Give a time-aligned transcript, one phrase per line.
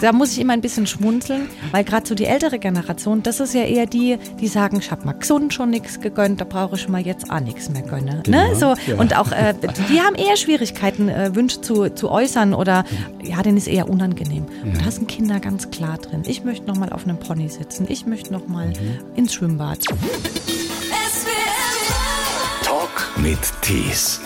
[0.00, 3.54] da muss ich immer ein bisschen schmunzeln, weil gerade so die ältere Generation, das ist
[3.54, 6.88] ja eher die, die sagen, ich habe mal gesund schon nichts gegönnt, da brauche ich
[6.88, 8.22] mal jetzt auch nichts mehr gönnen.
[8.24, 8.54] Genau, ne?
[8.56, 8.96] so, ja.
[8.98, 9.54] Und auch, äh,
[9.88, 12.84] die haben eher Schwierigkeiten, äh, Wünsche zu, zu äußern oder
[13.22, 14.46] ja, denen ist eher unangenehm.
[14.64, 16.22] Und da sind Kinder ganz klar drin.
[16.26, 18.74] Ich möchte noch mal auf einem Pony sitzen, ich möchte noch mal Mhm.
[19.16, 19.78] ins Schwimmbad.
[22.62, 24.20] Talk mit Tees.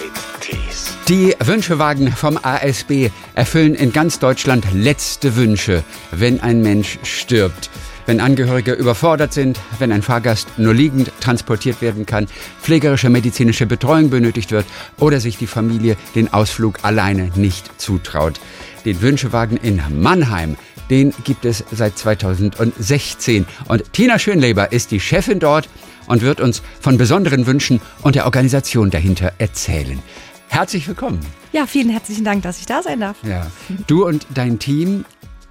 [1.08, 7.70] Die Wünschewagen vom ASB erfüllen in ganz Deutschland letzte Wünsche, wenn ein Mensch stirbt.
[8.04, 12.26] Wenn Angehörige überfordert sind, wenn ein Fahrgast nur liegend transportiert werden kann,
[12.60, 14.66] pflegerische medizinische Betreuung benötigt wird
[14.98, 18.38] oder sich die Familie den Ausflug alleine nicht zutraut.
[18.84, 20.58] Den Wünschewagen in Mannheim,
[20.90, 23.46] den gibt es seit 2016.
[23.66, 25.70] Und Tina Schönleber ist die Chefin dort
[26.06, 30.02] und wird uns von besonderen Wünschen und der Organisation dahinter erzählen.
[30.48, 31.20] Herzlich willkommen.
[31.52, 33.16] Ja, vielen herzlichen Dank, dass ich da sein darf.
[33.22, 33.50] Ja.
[33.86, 35.04] Du und dein Team,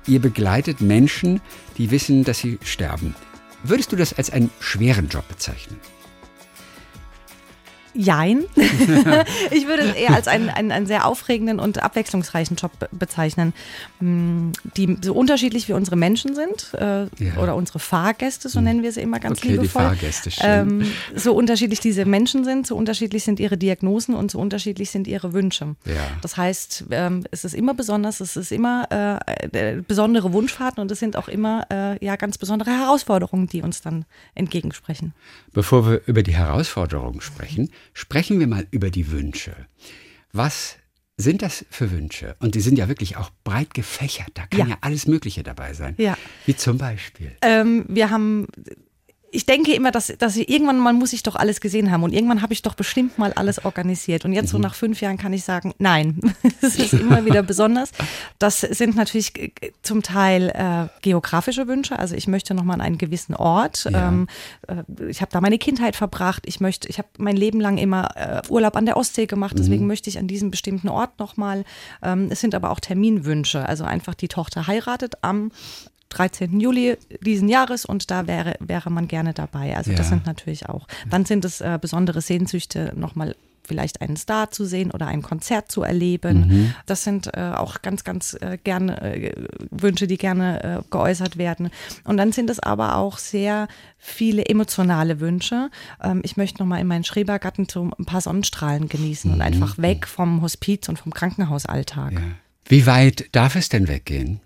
[0.08, 1.40] ihr begleitet Menschen,
[1.78, 3.16] die wissen, dass sie sterben.
[3.64, 5.80] Würdest du das als einen schweren Job bezeichnen?
[7.98, 8.44] Jein.
[9.52, 13.54] ich würde es eher als einen, einen, einen sehr aufregenden und abwechslungsreichen Job be- bezeichnen,
[14.00, 17.38] mh, die so unterschiedlich wie unsere Menschen sind äh, Ja.
[17.42, 19.82] oder unsere Fahrgäste, so nennen wir sie immer ganz Okay, die liebevoll.
[19.84, 20.44] Fahrgäste, schön.
[20.46, 25.08] Ähm, so unterschiedlich diese Menschen sind, so unterschiedlich sind ihre Diagnosen und so unterschiedlich sind
[25.08, 25.76] ihre Wünsche.
[25.86, 25.94] Ja.
[26.22, 30.92] Das heißt, ähm, es ist immer besonders, es ist immer äh, äh, besondere Wunschfahrten und
[30.92, 35.14] es sind auch immer äh, ja ganz besondere Herausforderungen, die uns dann entgegensprechen.
[35.54, 39.56] Bevor wir über die Herausforderungen sprechen, sprechen wir mal über die Wünsche.
[40.32, 40.78] Was
[41.18, 42.36] sind das für Wünsche?
[42.40, 44.30] Und die sind ja wirklich auch breit gefächert.
[44.36, 44.78] Da kann ja, Ja.
[44.82, 45.96] alles Mögliche dabei sein.
[45.98, 46.18] Ja.
[46.46, 47.36] Wie zum Beispiel.
[47.42, 48.48] Ähm, wir haben,
[49.32, 52.14] ich denke immer, dass, dass ich, irgendwann mal muss ich doch alles gesehen haben und
[52.14, 54.24] irgendwann habe ich doch bestimmt mal alles organisiert.
[54.26, 56.20] Und jetzt so nach fünf Jahren kann ich sagen, nein,
[56.62, 57.92] es ist immer wieder besonders.
[58.40, 62.00] Das sind natürlich zum Teil äh, geografische Wünsche.
[62.00, 63.86] Also ich möchte noch mal an einen gewissen Ort.
[63.92, 64.08] Ja.
[64.08, 64.28] Ähm,
[64.68, 66.44] äh, ich habe da meine Kindheit verbracht.
[66.46, 69.58] Ich möchte, ich habe mein Leben lang immer äh, Urlaub an der Ostsee gemacht.
[69.60, 71.66] Deswegen möchte ich an diesem bestimmten Ort noch mal.
[72.02, 73.68] Ähm, es sind aber auch Terminwünsche.
[73.68, 75.52] Also einfach die Tochter heiratet am
[76.10, 76.60] 13.
[76.60, 79.76] Juli diesen Jahres und da wäre, wäre man gerne dabei.
[79.76, 80.16] Also das Ja.
[80.16, 80.88] sind natürlich auch.
[81.10, 85.70] Dann sind es äh, besondere Sehnsüchte, nochmal vielleicht einen Star zu sehen oder ein Konzert
[85.70, 86.74] zu erleben.
[86.86, 89.34] Das sind äh, auch ganz, ganz äh, gerne äh,
[89.72, 91.70] Wünsche, die gerne äh, geäußert werden.
[92.06, 93.68] Und dann sind es aber auch sehr
[93.98, 95.70] viele emotionale Wünsche.
[96.02, 100.08] Ähm, ich möchte nochmal in meinen Schrebergarten so ein paar Sonnenstrahlen genießen und einfach weg
[100.08, 102.14] vom Hospiz und vom Krankenhausalltag.
[102.14, 102.22] Ja.
[102.70, 104.40] Wie weit darf es denn weggehen?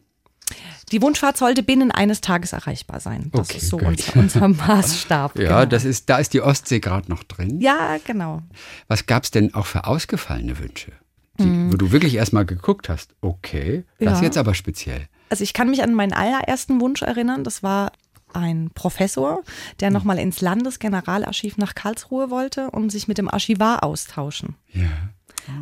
[0.91, 3.29] Die Wunschfahrt sollte binnen eines Tages erreichbar sein.
[3.33, 5.37] Das Okay, ist so unser, unser Maßstab.
[5.37, 5.65] Ja, genau.
[5.65, 7.59] das ist, da ist die Ostsee gerade noch drin.
[7.61, 8.41] Ja, genau.
[8.87, 10.91] Was gab es denn auch für ausgefallene Wünsche?
[11.39, 14.25] Die, Wo du wirklich erstmal geguckt hast, okay, das Ja.
[14.25, 15.07] jetzt aber speziell.
[15.29, 17.43] Also ich kann mich an meinen allerersten Wunsch erinnern.
[17.43, 17.93] Das war
[18.33, 19.43] ein Professor,
[19.79, 19.93] der Hm.
[19.93, 24.55] nochmal ins Landesgeneralarchiv nach Karlsruhe wollte und sich mit dem Archivar austauschen.
[24.73, 24.83] Ja.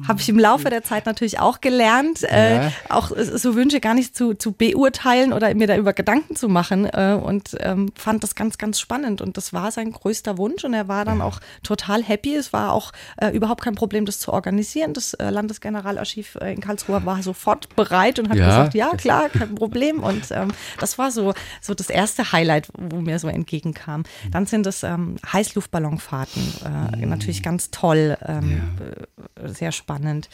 [0.07, 2.71] Habe ich im Laufe der Zeit natürlich auch gelernt, äh, Ja.
[2.89, 7.17] auch so Wünsche gar nicht zu, zu beurteilen oder mir darüber Gedanken zu machen äh,
[7.21, 9.21] und ähm, fand das ganz, ganz spannend.
[9.21, 12.35] Und das war sein größter Wunsch und er war dann auch total happy.
[12.35, 14.93] Es war auch äh, überhaupt kein Problem, das zu organisieren.
[14.93, 19.01] Das äh, Landesgeneralarchiv äh, in Karlsruhe war sofort bereit und hat Ja, gesagt, ja das-
[19.01, 20.01] klar, kein Problem.
[20.03, 24.03] Und ähm, das war so, so das erste Highlight, wo mir so entgegenkam.
[24.31, 26.41] Dann sind es ähm, Heißluftballonfahrten,
[27.01, 28.61] äh, natürlich ganz toll, ähm,
[29.35, 30.29] äh, sehr spannend.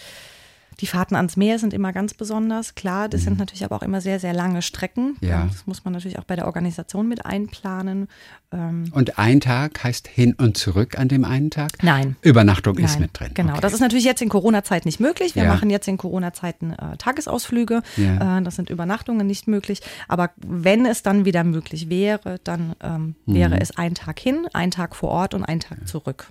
[0.81, 3.07] Die Fahrten ans Meer sind immer ganz besonders, klar.
[3.07, 5.16] Das sind natürlich aber auch immer sehr, sehr lange Strecken.
[5.22, 5.28] Mhm.
[5.28, 5.46] Ja.
[5.50, 8.09] Das muss man natürlich auch bei der Organisation mit einplanen.
[8.51, 11.81] Ähm, Und ein Tag heißt hin und zurück an dem einen Tag?
[11.81, 12.18] Nein.
[12.24, 13.31] Übernachtung ist Nein, mit drin.
[13.35, 13.62] Genau, Okay.
[13.62, 15.34] das ist natürlich jetzt in Corona-Zeit nicht möglich.
[15.35, 15.53] Wir Ja.
[15.53, 17.81] machen jetzt in Corona-Zeiten äh, Tagesausflüge.
[17.95, 18.40] Ja.
[18.40, 19.79] Äh, das sind Übernachtungen nicht möglich.
[20.09, 23.34] Aber wenn es dann wieder möglich wäre, dann ähm, Mhm.
[23.34, 26.28] wäre es ein Tag hin, ein Tag vor Ort und ein Tag zurück.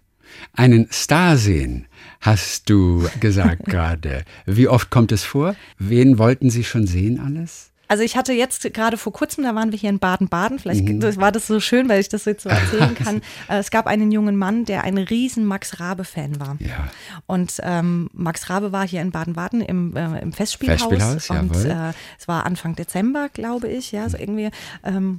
[0.53, 1.87] Einen Star sehen,
[2.21, 4.25] hast du gesagt gerade.
[4.47, 5.57] Wie oft kommt es vor?
[5.79, 7.71] Wen wollten Sie schon sehen alles?
[7.87, 11.17] Also ich hatte jetzt gerade vor kurzem, da waren wir hier in Baden-Baden, vielleicht Mhm.
[11.21, 13.19] war das so schön, weil ich das jetzt so erzählen kann.
[13.47, 16.57] Äh, es gab einen jungen Mann, der ein riesen Max Rabe-Fan war.
[16.61, 16.89] Ja.
[17.27, 20.83] Und ähm, Max Rabe war hier in Baden-Baden im, äh, im Festspielhaus.
[20.83, 24.51] Festspielhaus, und äh, es war Anfang Dezember, glaube ich, ja, so irgendwie.
[24.83, 25.19] Ähm,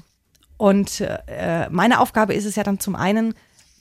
[0.57, 3.35] und äh, meine Aufgabe ist es ja dann zum einen,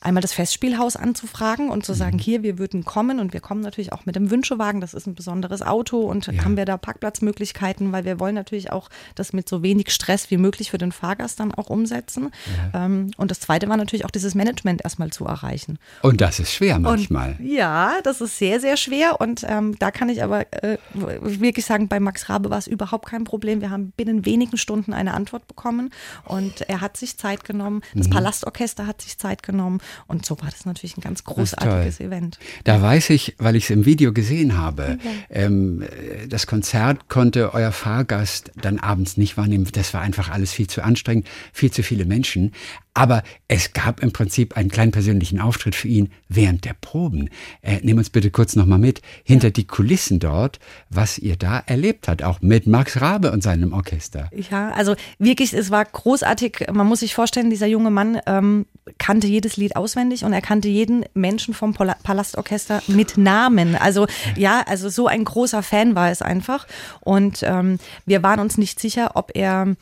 [0.05, 1.97] einmal das Festspielhaus anzufragen und zu Mhm.
[1.97, 5.07] sagen, hier, wir würden kommen und wir kommen natürlich auch mit dem Wünschewagen, das ist
[5.07, 6.45] ein besonderes Auto und Ja.
[6.45, 10.37] haben wir da Parkplatzmöglichkeiten, weil wir wollen natürlich auch das mit so wenig Stress wie
[10.37, 12.31] möglich für den Fahrgast dann auch umsetzen.
[12.75, 15.79] Ähm, und das zweite war natürlich auch dieses Management erstmal zu erreichen.
[16.03, 17.37] Und das ist schwer manchmal.
[17.39, 19.21] Und ja, das ist sehr, sehr schwer.
[19.21, 23.09] Und ähm, da kann ich aber äh, wirklich sagen, bei Max Rabe war es überhaupt
[23.09, 23.61] kein Problem.
[23.61, 25.91] Wir haben binnen wenigen Stunden eine Antwort bekommen
[26.25, 27.81] und er hat sich Zeit genommen.
[27.95, 27.99] Mhm.
[28.01, 29.81] Das Palastorchester hat sich Zeit genommen.
[30.07, 32.39] Und so war das natürlich ein ganz großartiges Event.
[32.65, 34.99] Da weiß ich, weil ich es im Video gesehen habe,
[35.31, 39.67] ähm, äh, das Konzert konnte euer Fahrgast dann abends nicht wahrnehmen.
[39.73, 42.53] Das war einfach alles viel zu anstrengend, viel zu viele Menschen.
[42.95, 47.29] Aber es gab im Prinzip einen kleinen persönlichen Auftritt für ihn während der Proben.
[47.61, 50.61] Äh, nimm uns bitte kurz nochmal mit hinter die Kulissen dort,
[50.91, 54.31] was ihr da erlebt habt, auch mit Max Rabe und seinem Orchester.
[54.51, 56.67] Ja, also wirklich, es war großartig.
[56.73, 58.67] Man muss sich vorstellen, dieser junge Mann ähm,
[58.99, 63.75] kannte jedes Lied auswendig und er kannte jeden Menschen vom Pala Palastorchester mit Namen.
[63.75, 64.07] Also
[64.37, 66.67] ja, also so ein großer Fan war es einfach.
[67.01, 69.75] Und ähm, wir waren uns nicht sicher, ob er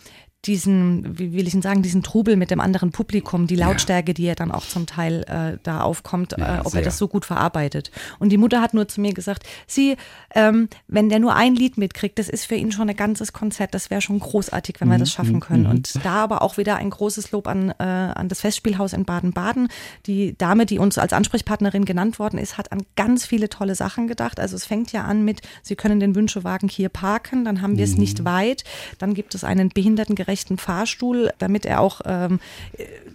[0.45, 4.27] diesen, wie will ich ihn sagen, diesen Trubel mit dem anderen Publikum, die Lautstärke, die
[4.27, 6.81] er dann auch zum Teil äh, da aufkommt, Ja, äh, ob sehr.
[6.81, 7.93] er das so gut verarbeitet.
[8.19, 9.97] Und die Mutter hat nur zu mir gesagt, sie,
[10.35, 13.73] ähm, wenn der nur ein Lied mitkriegt, das ist für ihn schon ein ganzes Konzert,
[13.73, 15.67] das wäre schon großartig, wenn wir das schaffen können.
[15.67, 19.69] Und da aber auch wieder ein großes Lob an, äh, an das Festspielhaus in Baden-Baden.
[20.07, 24.09] Die Dame, die uns als Ansprechpartnerin genannt worden ist, hat an ganz viele tolle Sachen
[24.09, 24.41] gedacht.
[24.41, 27.85] Also es fängt ja an mit, Sie können den Wünschewagen hier parken, dann haben wir
[27.85, 28.65] es nicht weit,
[28.99, 32.41] dann gibt es einen behindertengerechten Fahrstuhl, damit er auch ähm,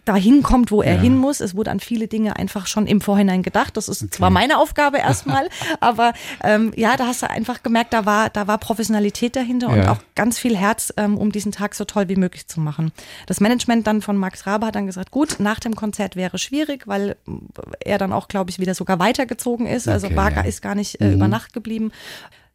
[0.05, 1.01] dahin kommt, wo er Ja.
[1.01, 1.39] hin muss.
[1.41, 3.75] Es wurde an viele Dinge einfach schon im Vorhinein gedacht.
[3.77, 5.49] Das ist zwar meine Aufgabe erstmal,
[5.79, 9.77] aber ähm, ja, da hast du einfach gemerkt, da war, da war Professionalität dahinter und
[9.83, 9.91] Ja.
[9.91, 12.91] auch ganz viel Herz, ähm, um diesen Tag so toll wie möglich zu machen.
[13.25, 16.87] Das Management dann von Max Rabe hat dann gesagt, gut, nach dem Konzert wäre schwierig,
[16.87, 17.15] weil
[17.79, 19.87] er dann auch, glaube ich, wieder sogar weitergezogen ist.
[19.87, 20.41] Also Okay, war, ja.
[20.41, 21.91] ist gar nicht äh, über Nacht geblieben.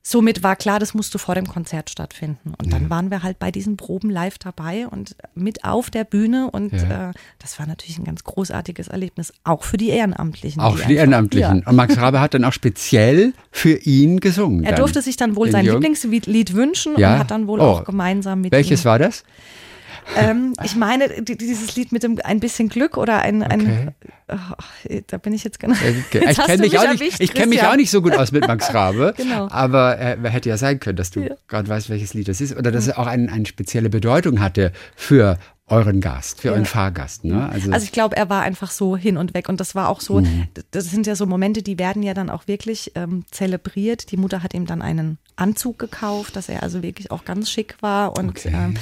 [0.05, 2.55] Somit war klar, das musste vor dem Konzert stattfinden.
[2.61, 6.51] Und dann waren wir halt bei diesen Proben live dabei und mit auf der Bühne.
[6.51, 7.11] Und Ja.
[7.11, 10.61] äh, das war natürlich ein ganz großartiges Erlebnis, auch für die Ehrenamtlichen.
[10.61, 11.61] Auch für die Ehrenamtlichen.
[11.61, 11.67] Ja.
[11.69, 14.65] Und Max Rabe hat dann auch speziell für ihn gesungen.
[14.65, 15.83] Er durfte sich dann wohl sein Jürgen.
[15.95, 17.13] Lieblingslied wünschen Ja?
[17.15, 17.65] und hat dann wohl Oh.
[17.65, 18.87] auch gemeinsam mit Welches ihm.
[18.87, 19.23] war das?
[20.17, 23.95] Ähm, ich meine, die- dieses Lied mit dem ein bisschen Glück oder ein, ein
[24.29, 24.37] oh,
[25.07, 25.75] da bin ich jetzt genau.
[25.75, 26.23] Okay.
[26.25, 28.33] Jetzt Ich kenne mich, auch nicht, erwischt, ich kenn mich auch nicht so gut aus
[28.33, 29.15] mit Max Rabe.
[29.23, 29.49] Genau.
[29.51, 31.35] Aber äh, hätte ja sein können, dass du Ja.
[31.49, 32.57] gerade weißt, welches Lied das ist.
[32.57, 35.39] Oder dass es auch ein, eine spezielle Bedeutung hatte für
[35.69, 37.25] euren Gast, für euren Fahrgast.
[37.25, 37.49] Ne?
[37.49, 39.49] Also ich glaube, er war einfach so hin und weg.
[39.49, 40.49] Und das war auch so, Mhm.
[40.73, 44.11] das sind ja so Momente, die werden ja dann auch wirklich ähm, zelebriert.
[44.11, 47.77] Die Mutter hat ihm dann einen Anzug gekauft, dass er also wirklich auch ganz schick
[47.81, 48.17] war.
[48.19, 48.53] Und Okay.
[48.55, 48.75] ähm,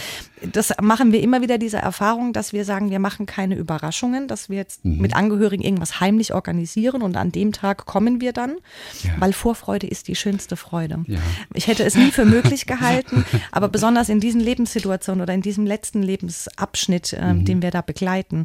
[0.52, 4.48] das machen wir immer wieder, diese Erfahrung, dass wir sagen, wir machen keine Überraschungen, dass
[4.48, 4.98] wir jetzt Mhm.
[4.98, 8.56] mit Angehörigen irgendwas heimlich organisieren und an dem Tag kommen wir dann,
[9.02, 9.10] Ja.
[9.18, 11.04] weil Vorfreude ist die schönste Freude.
[11.06, 11.18] Ja.
[11.54, 15.66] Ich hätte es nie für möglich gehalten, aber besonders in diesen Lebenssituationen oder in diesem
[15.66, 17.44] letzten Lebensabschnitt, ähm, Mhm.
[17.44, 18.44] den wir da begleiten,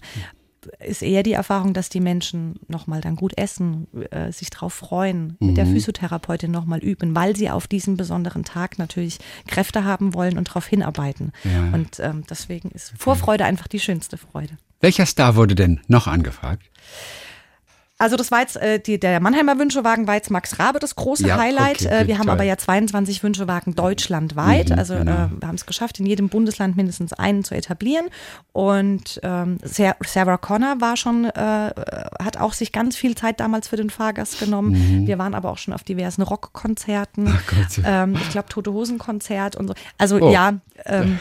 [0.80, 5.38] ist eher die Erfahrung, dass die Menschen nochmal dann gut essen, äh, sich drauf freuen,
[5.40, 5.56] mit Mhm.
[5.56, 10.50] der Physiotherapeutin nochmal üben, weil sie auf diesen besonderen Tag natürlich Kräfte haben wollen und
[10.50, 11.32] darauf hinarbeiten.
[11.44, 11.74] Ja.
[11.74, 14.58] Und ähm, deswegen ist Vorfreude einfach die schönste Freude.
[14.82, 16.64] Welcher Star wurde denn noch angefragt?
[18.06, 21.28] Also das war jetzt, äh, die, der Mannheimer Wünschewagen war jetzt Max Rabe das große
[21.28, 21.82] Ja, Highlight.
[21.82, 22.34] okay, äh, gut, wir haben toll.
[22.36, 24.70] aber ja 22 Wünschewagen deutschlandweit.
[24.70, 25.12] Mhm, also genau.
[25.12, 28.06] äh, wir haben es geschafft, in jedem Bundesland mindestens einen zu etablieren.
[28.54, 33.68] Und ähm, Sa- Sarah Connor war schon, äh, hat auch sich ganz viel Zeit damals
[33.68, 35.08] für den Fahrgast genommen.
[35.08, 37.24] Wir waren aber auch schon auf diversen Rockkonzerten.
[37.24, 37.84] Mhm.
[37.86, 39.74] Ähm, ich glaube, Tote Hosen Konzert und so.
[39.98, 40.32] Also Oh.
[40.32, 40.54] ja,
[40.86, 41.20] ähm,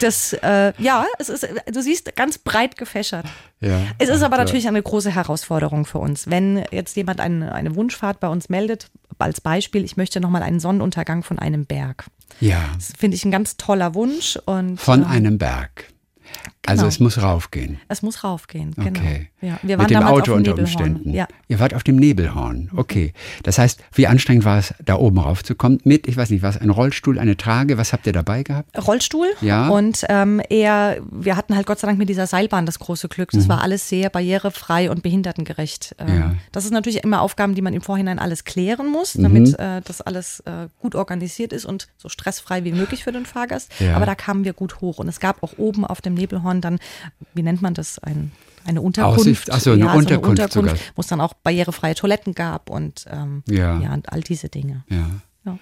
[0.00, 3.26] das, äh, ja, es ist, du siehst, ganz breit gefächert.
[3.60, 3.78] Ja.
[3.98, 6.23] Es ist aber natürlich eine große Herausforderung für uns.
[6.30, 10.60] Wenn jetzt jemand eine, eine Wunschfahrt bei uns meldet, als Beispiel, ich möchte nochmal einen
[10.60, 12.06] Sonnenuntergang von einem Berg.
[12.40, 15.92] Ja, Das finde ich ein ganz toller Wunsch und von ähm, einem Berg.
[16.66, 16.88] Also genau.
[16.88, 17.78] es muss raufgehen.
[17.88, 18.72] es muss raufgehen.
[18.76, 18.88] Genau.
[18.88, 19.28] Okay.
[19.42, 20.60] Ja, wir waren Mit dem Auto dem unter Nebelhorn.
[20.92, 21.10] Umständen.
[21.12, 21.26] Ja.
[21.48, 22.70] Ihr wart auf dem Nebelhorn.
[22.74, 23.12] Okay.
[23.42, 25.80] Das heißt, wie anstrengend war es, da oben raufzukommen?
[25.84, 27.76] Mit, ich weiß nicht, was, ein Rollstuhl, eine Trage?
[27.76, 28.70] Was habt ihr dabei gehabt?
[28.86, 29.68] Rollstuhl Ja.
[29.68, 33.30] und ähm, eher, wir hatten halt Gott sei Dank mit dieser Seilbahn das große Glück.
[33.32, 35.94] Das war alles sehr barrierefrei und behindertengerecht.
[35.98, 36.18] Ähm, Mhm.
[36.20, 36.34] Ja.
[36.52, 39.22] Das ist natürlich immer Aufgaben, die man im Vorhinein alles klären muss, Mhm.
[39.22, 43.26] damit äh, das alles äh, gut organisiert ist und so stressfrei wie möglich für den
[43.26, 43.72] Fahrgast.
[43.80, 43.96] Ja.
[43.96, 46.78] Aber da kamen wir gut hoch und es gab auch oben auf dem Nebelhorn dann,
[47.34, 48.32] wie nennt man das, ein
[48.66, 49.20] eine Unterkunft.
[49.20, 50.54] Aussicht, ach so, eine Unterkunft
[50.94, 53.78] wo es dann auch barrierefreie Toiletten gab und ähm, Ja.
[53.78, 54.84] ja, und all diese Dinge.
[54.88, 55.10] Ja.
[55.44, 55.58] Ja.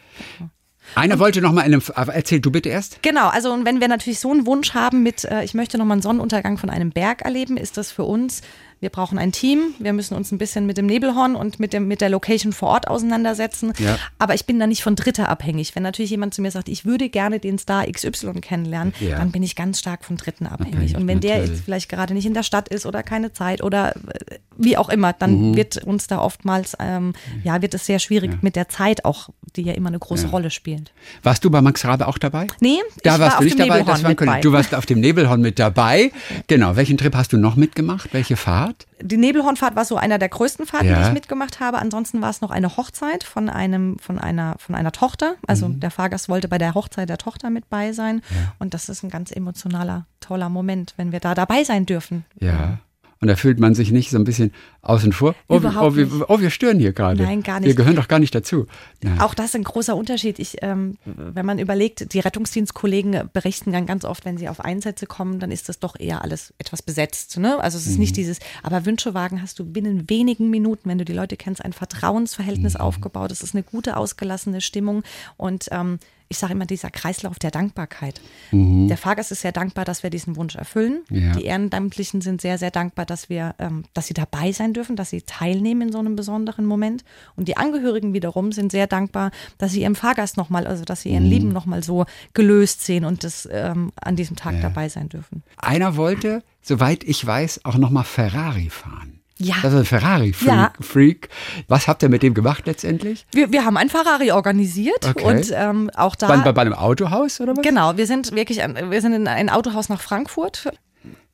[0.94, 3.02] Einer wollte noch mal in einem, erzähl du bitte erst.
[3.02, 5.96] Genau, also und wenn wir natürlich so einen Wunsch haben mit, äh, ich möchte nochmal
[5.96, 8.42] einen Sonnenuntergang von einem Berg erleben, ist das für uns
[8.82, 11.86] wir brauchen ein Team, wir müssen uns ein bisschen mit dem Nebelhorn und mit, dem,
[11.88, 13.72] mit der Location vor Ort auseinandersetzen.
[13.78, 13.96] Ja.
[14.18, 15.74] Aber ich bin da nicht von Dritter abhängig.
[15.76, 19.18] Wenn natürlich jemand zu mir sagt, ich würde gerne den Star XY kennenlernen, Ja.
[19.18, 20.74] dann bin ich ganz stark von Dritten abhängig.
[20.74, 21.56] Abhängig, und wenn der natürlich.
[21.56, 24.88] jetzt vielleicht gerade nicht in der Stadt ist oder keine Zeit oder äh, wie auch
[24.88, 25.56] immer, dann Mhm.
[25.56, 27.12] wird uns da oftmals, ähm,
[27.44, 30.50] ja, wird es sehr schwierig mit der Zeit auch, die ja immer eine große Rolle
[30.50, 30.92] spielt.
[31.22, 32.48] Warst du bei Max Rabe auch dabei?
[32.60, 33.64] Nee, Da ich warst war du nicht dabei.
[33.78, 34.40] Nebelhorn Das war ein Kollege.
[34.40, 36.10] Du warst auf dem Nebelhorn mit dabei.
[36.48, 36.74] Genau.
[36.76, 38.12] Welchen Trip hast du noch mitgemacht?
[38.12, 38.71] Welche Fahrt?
[39.00, 41.00] Die Nebelhornfahrt war so einer der größten Fahrten, Ja.
[41.00, 41.78] die ich mitgemacht habe.
[41.78, 45.34] Ansonsten war es noch eine Hochzeit von einem, von einer, von einer Tochter.
[45.46, 45.80] Also Mhm.
[45.80, 48.22] der Fahrgast wollte bei der Hochzeit der Tochter mit bei sein.
[48.58, 52.24] Und das ist ein ganz emotionaler, toller Moment, wenn wir da dabei sein dürfen.
[52.40, 52.78] Ja.
[53.22, 54.52] Und da fühlt man sich nicht so ein bisschen
[54.82, 55.36] außen vor.
[55.48, 57.22] Oh, wir- Überhaupt oh, wir, oh, wir stören hier gerade.
[57.22, 57.76] Nein, gar Wir nicht.
[57.76, 58.66] gehören doch gar nicht dazu.
[59.00, 59.20] Nein.
[59.20, 60.40] Auch das ist ein großer Unterschied.
[60.40, 65.06] Ich, ähm, wenn man überlegt, die Rettungsdienstkollegen berichten dann ganz oft, wenn sie auf Einsätze
[65.06, 67.38] kommen, dann ist das doch eher alles etwas besetzt.
[67.38, 67.58] Ne?
[67.60, 68.00] Also es ist Mhm.
[68.00, 71.72] nicht dieses, aber Wünschewagen hast du binnen wenigen Minuten, wenn du die Leute kennst, ein
[71.72, 72.80] Vertrauensverhältnis Mhm.
[72.80, 73.30] aufgebaut.
[73.30, 75.04] Es ist eine gute, ausgelassene Stimmung
[75.36, 75.98] und ähm,
[76.32, 78.20] ich sage immer, dieser Kreislauf der Dankbarkeit.
[78.52, 81.02] Der Fahrgast ist sehr dankbar, dass wir diesen Wunsch erfüllen.
[81.10, 81.22] Mhm.
[81.22, 81.32] Ja.
[81.34, 85.10] Die Ehrenamtlichen sind sehr, sehr dankbar, dass wir, ähm, dass sie dabei sein dürfen, dass
[85.10, 87.04] sie teilnehmen in so einem besonderen Moment.
[87.36, 91.10] Und die Angehörigen wiederum sind sehr dankbar, dass sie ihrem Fahrgast nochmal, also dass sie
[91.10, 91.14] Mhm.
[91.14, 95.42] ihren Lieben nochmal so gelöst sehen und das ähm, an diesem Tag dabei sein dürfen.
[95.58, 99.20] Einer wollte, soweit ich weiß, auch nochmal Ferrari fahren.
[99.42, 99.56] Ja.
[99.62, 100.48] Das ist ein Ferrari-Freak.
[100.48, 100.72] Ja.
[100.80, 101.28] Freak.
[101.68, 103.26] Was habt ihr mit dem gemacht letztendlich?
[103.32, 105.24] Wir, wir haben ein Ferrari organisiert Okay.
[105.24, 106.28] und ähm, auch da.
[106.28, 107.62] Bei, bei, bei einem Autohaus oder was?
[107.64, 110.64] Genau, wir sind wirklich, an- wir sind in ein Autohaus nach Frankfurt,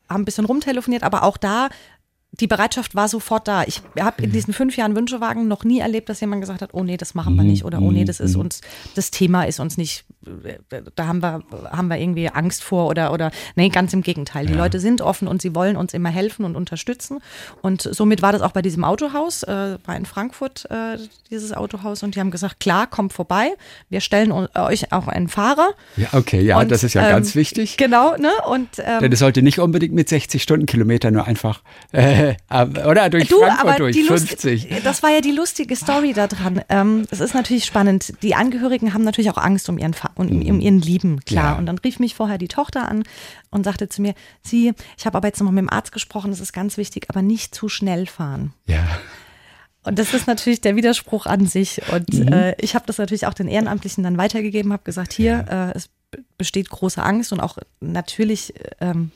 [0.09, 1.69] haben ein bisschen rumtelefoniert, aber auch da,
[2.33, 3.65] die Bereitschaft war sofort da.
[3.65, 6.85] Ich habe in diesen fünf Jahren Wünschewagen noch nie erlebt, dass jemand gesagt hat, oh
[6.85, 8.61] nee, das machen wir nicht oder oh nee, das ist uns,
[8.95, 10.05] das Thema ist uns nicht,
[10.95, 14.47] da haben wir, haben wir irgendwie Angst vor oder, oder, nee, ganz im Gegenteil.
[14.47, 17.19] Die Leute sind offen und sie wollen uns immer helfen und unterstützen.
[17.63, 20.99] Und somit war das auch bei diesem Autohaus, äh, war in Frankfurt äh,
[21.31, 23.49] dieses Autohaus und die haben gesagt, klar, kommt vorbei,
[23.89, 25.71] wir stellen u- euch auch einen Fahrer.
[25.97, 27.77] Ja, okay, ja, Und, das ist ja ähm, ganz wichtig.
[27.79, 28.31] Genau, ne?
[28.49, 32.18] Und ähm, Denn es sollte nicht unbedingt mit 60 Stundenkilometern nur einfach, äh,
[32.87, 34.71] oder durch du, Frankfurt durch, die 50.
[34.71, 36.63] Lust, das war ja die lustige Story da dran.
[36.69, 38.15] Ähm, es ist natürlich spannend.
[38.23, 41.53] Die Angehörigen haben natürlich auch Angst um ihren Fa um, um ihren Lieben, klar.
[41.53, 41.59] Ja.
[41.59, 43.05] Und dann rief mich vorher die Tochter an
[43.51, 46.41] und sagte zu mir, sie, ich habe aber jetzt nochmal mit dem Arzt gesprochen, das
[46.41, 48.53] ist ganz wichtig, aber nicht zu schnell fahren.
[48.67, 48.87] Ja.
[49.85, 51.81] Und das ist natürlich der Widerspruch an sich.
[51.93, 55.77] Und äh, ich habe das natürlich auch den Ehrenamtlichen dann weitergegeben, habe gesagt, hier, äh,
[55.77, 55.89] es
[56.37, 59.11] besteht große Angst und auch natürlich ähm,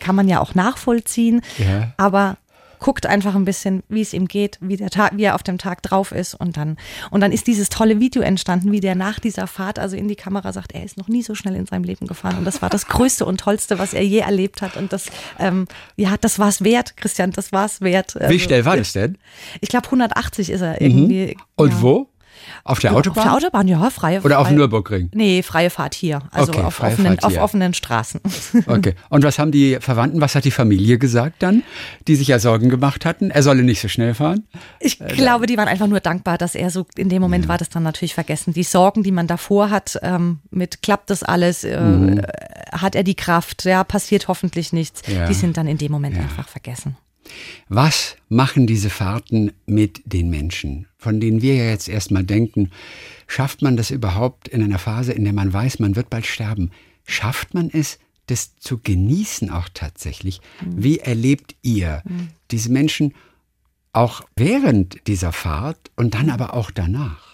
[0.00, 1.92] kann man ja auch nachvollziehen, Ja.
[1.96, 2.36] aber
[2.80, 5.58] guckt einfach ein bisschen, wie es ihm geht, wie der Tag, wie er auf dem
[5.58, 6.76] Tag drauf ist und dann
[7.10, 10.14] und dann ist dieses tolle Video entstanden, wie der nach dieser Fahrt also in die
[10.14, 12.70] Kamera sagt, er ist noch nie so schnell in seinem Leben gefahren und das war
[12.70, 15.06] das Größte und Tollste, was er je erlebt hat und das
[15.40, 15.66] ähm,
[15.96, 18.14] ja, das war es wert, Christian, das war es wert.
[18.14, 19.18] Wie Also, schnell war das denn?
[19.60, 21.36] ich glaube 180 ist er irgendwie.
[21.56, 21.82] Und ja.
[21.82, 22.08] wo?
[22.64, 23.18] Auf der Autobahn?
[23.18, 25.10] Auf der Autobahn, ja, freie Oder auf dem Nürburgring?
[25.14, 26.20] Nee, freie Fahrt hier.
[26.30, 28.20] Also Okay, auf, offenen, Fahrt auf offenen Straßen.
[28.66, 28.94] Okay.
[29.08, 31.62] Und was haben die Verwandten, was hat die Familie gesagt dann,
[32.06, 33.30] die sich ja Sorgen gemacht hatten?
[33.30, 34.46] Er solle nicht so schnell fahren?
[34.80, 37.68] Ich glaube, die waren einfach nur dankbar, dass er so, in dem Moment war das
[37.70, 38.52] dann natürlich vergessen.
[38.52, 42.22] Die Sorgen, die man davor hat, ähm, mit klappt das alles, äh, Mhm.
[42.72, 45.26] hat er die Kraft, ja, passiert hoffentlich nichts, Ja.
[45.26, 46.96] die sind dann in dem Moment einfach vergessen.
[47.68, 52.70] Was machen diese Fahrten mit den Menschen, von denen wir ja jetzt erstmal denken,
[53.26, 56.70] schafft man das überhaupt in einer Phase, in der man weiß, man wird bald sterben?
[57.06, 60.40] Schafft man es, das zu genießen auch tatsächlich?
[60.64, 62.02] Wie erlebt ihr
[62.50, 63.14] diese Menschen
[63.92, 67.27] auch während dieser Fahrt und dann aber auch danach?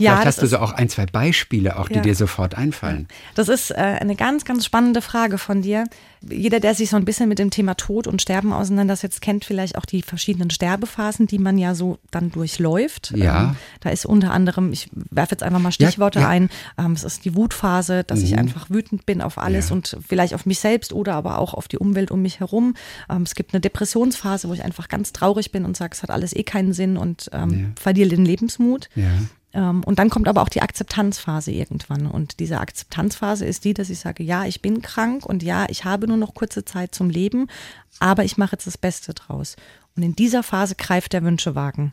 [0.00, 2.00] Ja, Vielleicht hast du so auch ein, zwei Beispiele, auch die Ja.
[2.00, 3.06] dir sofort einfallen.
[3.34, 5.84] Das ist äh, eine ganz, ganz spannende Frage von dir.
[6.28, 9.78] Jeder, der sich so ein bisschen mit dem Thema Tod und Sterben auseinandersetzt, kennt vielleicht
[9.78, 13.12] auch die verschiedenen Sterbephasen, die man ja so dann durchläuft.
[13.16, 13.42] Ja.
[13.50, 16.28] Ähm, da ist unter anderem, ich werfe jetzt einfach mal Stichworte ja.
[16.28, 19.76] ein, ähm, es ist die Wutphase, dass ich einfach wütend bin auf alles Ja.
[19.76, 22.74] und vielleicht auf mich selbst oder aber auch auf die Umwelt um mich herum.
[23.08, 26.10] Ähm, es gibt eine Depressionsphase, wo ich einfach ganz traurig bin und sage, es hat
[26.10, 28.88] alles eh keinen Sinn und ähm, verliere den Lebensmut.
[29.52, 32.06] Ähm, und dann kommt aber auch die Akzeptanzphase irgendwann.
[32.06, 35.84] Und diese Akzeptanzphase ist die, dass ich sage, ja, ich bin krank und ja, ich
[35.84, 37.48] habe nur noch kurze Zeit zum Leben,
[37.98, 39.56] aber ich mache jetzt das Beste draus.
[39.96, 41.92] Und in dieser Phase greift der Wünschewagen.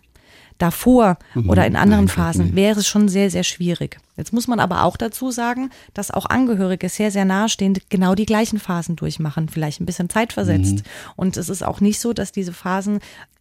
[0.59, 1.49] davor Mhm.
[1.51, 3.99] oder in anderen Phasen wäre es schon sehr, sehr schwierig.
[4.17, 8.25] Jetzt muss man aber auch dazu sagen, dass auch Angehörige sehr, sehr nahestehend genau die
[8.25, 10.83] gleichen Phasen durchmachen, vielleicht ein bisschen zeitversetzt.
[11.15, 12.99] Und es ist auch nicht so, dass diese Phasen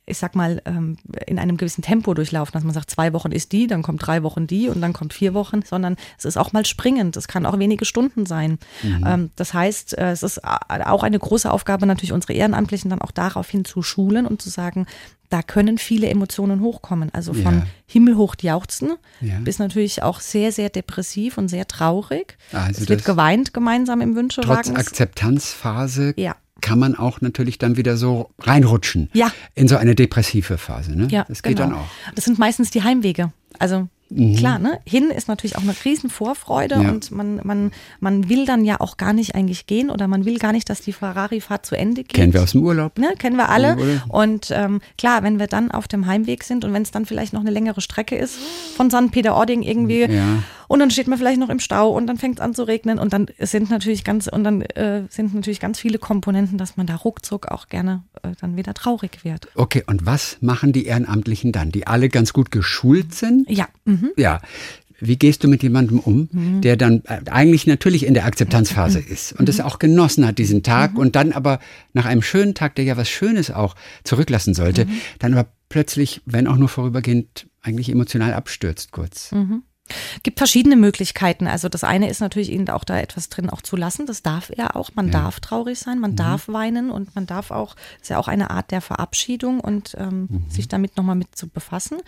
[0.09, 3.51] ich sag mal, ähm, in einem gewissen Tempo durchlaufen, dass man sagt, zwei Wochen ist
[3.51, 6.53] die, dann kommt drei Wochen die und dann kommt vier Wochen, sondern es ist auch
[6.53, 7.17] mal springend.
[7.17, 8.61] Es kann auch wenige Stunden sein.
[9.05, 13.11] Ähm, das heißt, äh, es ist auch eine große Aufgabe natürlich unsere Ehrenamtlichen dann auch
[13.11, 14.87] daraufhin zu schulen und zu sagen,
[15.29, 17.11] da können viele Emotionen hochkommen.
[17.13, 17.67] Also von Ja.
[17.87, 19.41] himmelhoch jauchzen Ja.
[19.41, 22.37] bis natürlich auch sehr, sehr depressiv und sehr traurig.
[22.53, 24.77] Also es wird geweint gemeinsam im Trotz Wünschewagen.
[24.77, 26.35] Akzeptanzphase Ja.
[26.61, 29.11] kann man auch natürlich dann wieder so reinrutschen.
[29.13, 29.31] Ja.
[29.55, 30.97] In so eine depressive Phase.
[30.97, 31.09] Ne?
[31.11, 31.69] Ja, das geht genau.
[31.71, 31.89] dann auch.
[32.15, 33.33] Das sind meistens die Heimwege.
[33.59, 33.89] Also
[34.37, 34.79] klar, ne?
[34.87, 36.83] Hin ist natürlich auch eine riesen Vorfreude Mhm.
[36.85, 36.91] Ja.
[36.91, 40.39] und man, man, man will dann ja auch gar nicht eigentlich gehen oder man will
[40.39, 42.13] gar nicht, dass die Ferrari-Fahrt zu Ende geht.
[42.15, 42.99] Kennen wir aus dem Urlaub.
[42.99, 43.77] Ne, kennen wir alle.
[44.09, 47.33] Und ähm, klar, wenn wir dann auf dem Heimweg sind und wenn es dann vielleicht
[47.33, 48.37] noch eine längere Strecke ist
[48.77, 49.11] von St.
[49.11, 50.43] Peter-Ording irgendwie Ja.
[50.69, 52.99] Und dann steht man vielleicht noch im Stau und dann fängt es an zu regnen
[52.99, 56.87] und dann sind natürlich ganz und dann äh, sind natürlich ganz viele Komponenten, dass man
[56.87, 59.49] da ruckzuck auch gerne äh, dann wieder traurig wird.
[59.55, 63.49] Okay, und was machen die Ehrenamtlichen dann, die alle ganz gut geschult sind?
[63.51, 64.11] Ja, mhm.
[64.17, 64.41] Ja.
[64.99, 66.31] Wie gehst du mit jemandem um,
[66.63, 70.63] der dann äh, eigentlich natürlich in der Akzeptanzphase ist und es auch genossen hat, diesen
[70.63, 71.59] Tag und dann aber
[71.93, 74.87] nach einem schönen Tag, der ja was Schönes auch zurücklassen sollte,
[75.19, 79.33] dann aber plötzlich, wenn auch nur vorübergehend, eigentlich emotional abstürzt kurz.
[80.23, 81.47] Gibt verschiedene Möglichkeiten.
[81.47, 84.07] Also das eine ist natürlich ihn auch da etwas drin auch zu lassen.
[84.07, 84.91] Das darf er auch.
[84.95, 88.51] Man darf traurig sein, man darf weinen und man darf auch, ist ja auch eine
[88.51, 91.99] Art der Verabschiedung und ähm, sich damit nochmal mit zu befassen.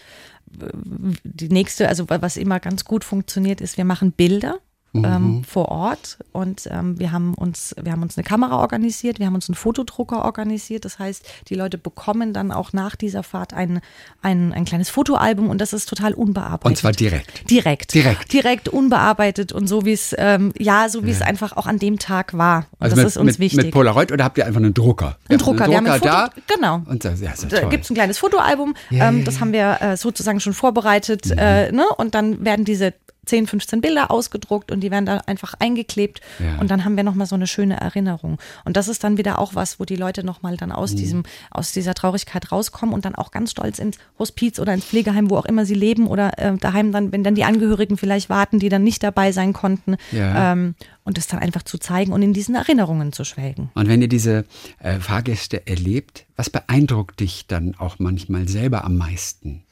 [1.24, 4.58] Die nächste, also was immer ganz gut funktioniert, ist, wir machen Bilder.
[4.94, 9.26] Ähm, vor Ort und ähm, wir haben uns wir haben uns eine Kamera organisiert, wir
[9.26, 10.84] haben uns einen Fotodrucker organisiert.
[10.84, 13.80] Das heißt, die Leute bekommen dann auch nach dieser Fahrt ein,
[14.22, 16.64] ein, ein kleines Fotoalbum und das ist total unbearbeitet.
[16.66, 17.50] Und zwar direkt.
[17.50, 17.92] Direkt.
[17.94, 18.32] Direkt.
[18.32, 21.98] Direkt, unbearbeitet und so wie es, ähm, ja, so wie es einfach auch an dem
[21.98, 22.66] Tag war.
[22.78, 23.64] Und Also das mit, ist uns mit, wichtig.
[23.64, 25.18] mit Polaroid oder habt ihr einfach einen Drucker?
[25.28, 26.30] Ein Drucker, wir haben ein Foto, da.
[26.52, 26.82] genau.
[26.86, 29.40] Und so, ja, Da gibt es ein kleines Fotoalbum, Ja, ähm, ja, das ja.
[29.42, 31.84] haben wir äh, sozusagen schon vorbereitet, äh, ne?
[31.96, 32.94] Und dann werden diese
[33.28, 36.58] 10, 15 Bilder ausgedruckt und die werden da einfach eingeklebt Ja.
[36.60, 38.38] und dann haben wir nochmal so eine schöne Erinnerung.
[38.64, 41.72] Und das ist dann wieder auch was, wo die Leute nochmal dann aus diesem, aus
[41.72, 45.44] dieser Traurigkeit rauskommen und dann auch ganz stolz ins Hospiz oder ins Pflegeheim, wo auch
[45.46, 48.82] immer sie leben oder äh, daheim dann, wenn dann die Angehörigen vielleicht warten, die dann
[48.84, 49.96] nicht dabei sein konnten.
[50.12, 50.52] Ja.
[50.52, 53.70] Ähm, und das dann einfach zu zeigen und in diesen Erinnerungen zu schwelgen.
[53.74, 54.44] Und wenn ihr diese
[54.80, 59.62] äh, Fahrgäste erlebt, was beeindruckt dich dann auch manchmal selber am meisten?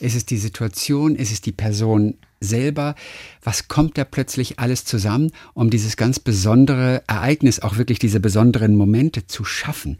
[0.00, 1.14] Ist es die Situation?
[1.14, 2.94] Ist es die Person selber?
[3.42, 8.76] Was kommt da plötzlich alles zusammen, um dieses ganz besondere Ereignis, auch wirklich diese besonderen
[8.76, 9.98] Momente zu schaffen?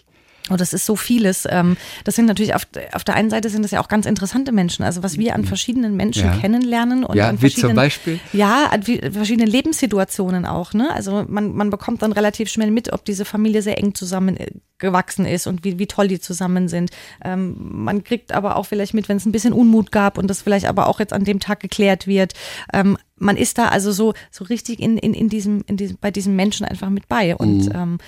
[0.50, 1.46] Oh, das ist so vieles.
[1.50, 4.52] Ähm, Das sind natürlich auf, auf der einen Seite sind das ja auch ganz interessante
[4.52, 4.84] Menschen.
[4.84, 6.36] Also was wir an verschiedenen Menschen Ja.
[6.38, 8.20] kennenlernen und Ja, an wie zum verschiedenen, Beispiel?
[8.32, 10.72] Ja, an verschiedenen Lebenssituationen auch.
[10.72, 10.88] Ne?
[10.94, 15.46] Also man, man bekommt dann relativ schnell mit, ob diese Familie sehr eng zusammengewachsen ist
[15.46, 16.90] und wie, wie toll die zusammen sind.
[17.24, 20.42] Ähm, man kriegt aber auch vielleicht mit, wenn es ein bisschen Unmut gab und das
[20.42, 22.34] vielleicht aber auch jetzt an dem Tag geklärt wird.
[22.72, 26.10] Ähm, man ist da also so, so richtig in, in, in diesem, in diesem, bei
[26.10, 27.34] diesem Menschen einfach mit bei.
[27.34, 27.98] Und ähm,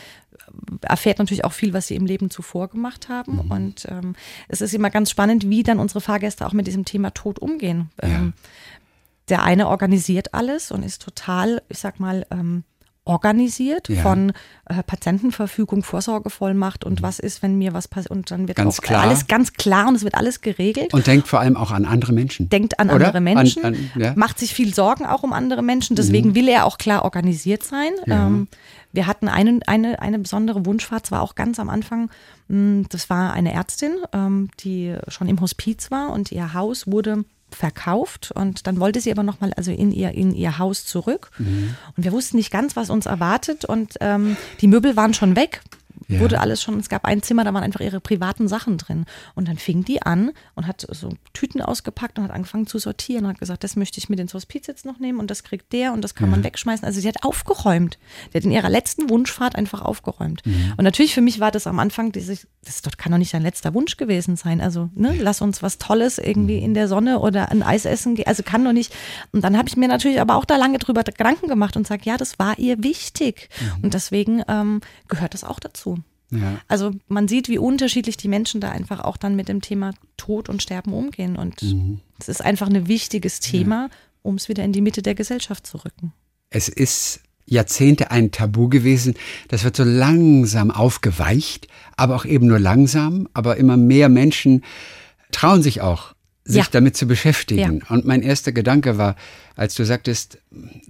[0.82, 3.38] erfährt natürlich auch viel, was sie im Leben zuvor gemacht haben.
[3.40, 4.14] Und ähm,
[4.48, 7.90] es ist immer ganz spannend, wie dann unsere Fahrgäste auch mit diesem Thema Tod umgehen.
[8.00, 8.32] Ähm,
[9.28, 12.64] der eine organisiert alles und ist total, ich sag mal, ähm,
[13.08, 14.02] organisiert Ja.
[14.02, 14.32] von
[14.66, 18.10] äh, Patientenverfügung, Vorsorgevollmacht und was ist, wenn mir was passiert.
[18.10, 21.26] Und dann wird Ganz auch alles ganz klar und es wird alles geregelt Und denkt
[21.28, 22.48] vor allem auch an andere Menschen.
[22.48, 23.06] denkt an Oder?
[23.06, 24.12] andere Menschen, An, an, ja.
[24.12, 24.18] Mhm.
[24.18, 25.96] macht sich viel Sorgen auch um andere Menschen.
[25.96, 27.90] Deswegen will er auch klar organisiert sein.
[28.06, 28.26] Ja.
[28.26, 28.48] Ähm,
[28.92, 32.10] wir hatten eine, eine, eine besondere Wunschfahrt, zwar auch ganz am Anfang.
[32.48, 37.24] mh, Das war eine Ärztin, ähm, die schon im Hospiz war und ihr Haus wurde
[37.50, 41.74] verkauft und dann wollte sie aber nochmal also in ihr in ihr Haus zurück Mhm.
[41.96, 45.62] und wir wussten nicht ganz was uns erwartet und ähm, die Möbel waren schon weg
[46.08, 46.20] Ja.
[46.20, 49.04] wurde alles schon, es gab ein Zimmer, da waren einfach ihre privaten Sachen drin.
[49.34, 53.24] Und dann fing die an und hat so Tüten ausgepackt und hat angefangen zu sortieren
[53.24, 55.72] und hat gesagt, das möchte ich mit ins Hospiz jetzt noch nehmen und das kriegt
[55.72, 56.86] der und das kann man wegschmeißen.
[56.86, 57.98] Also sie hat aufgeräumt.
[58.32, 60.42] Die hat in ihrer letzten Wunschfahrt einfach aufgeräumt.
[60.76, 63.42] Und natürlich für mich war das am Anfang, dieses, das dort kann doch nicht dein
[63.42, 64.60] letzter Wunsch gewesen sein.
[64.60, 68.26] Also, ne, lass uns was Tolles irgendwie in der Sonne oder ein Eis essen gehen.
[68.26, 68.94] Also kann doch nicht.
[69.32, 72.02] Und dann habe ich mir natürlich aber auch da lange drüber Gedanken gemacht und sage,
[72.04, 73.50] ja, das war ihr wichtig.
[73.82, 75.97] Und deswegen ähm, gehört das auch dazu.
[76.30, 76.60] Ja.
[76.68, 80.48] Also man sieht, wie unterschiedlich die Menschen da einfach auch dann mit dem Thema Tod
[80.48, 81.36] und Sterben umgehen.
[81.36, 81.62] Und
[82.18, 83.88] es ist einfach ein wichtiges Thema,
[84.22, 86.12] um es wieder in die Mitte der Gesellschaft zu rücken.
[86.50, 89.14] Es ist Jahrzehnte ein Tabu gewesen.
[89.48, 93.28] Das wird so langsam aufgeweicht, aber auch eben nur langsam.
[93.32, 94.64] Aber immer mehr Menschen
[95.32, 96.14] trauen sich auch,
[96.48, 96.66] sich Ja.
[96.72, 97.82] damit zu beschäftigen.
[97.88, 97.94] Ja.
[97.94, 99.14] Und mein erster Gedanke war,
[99.54, 100.38] als du sagtest,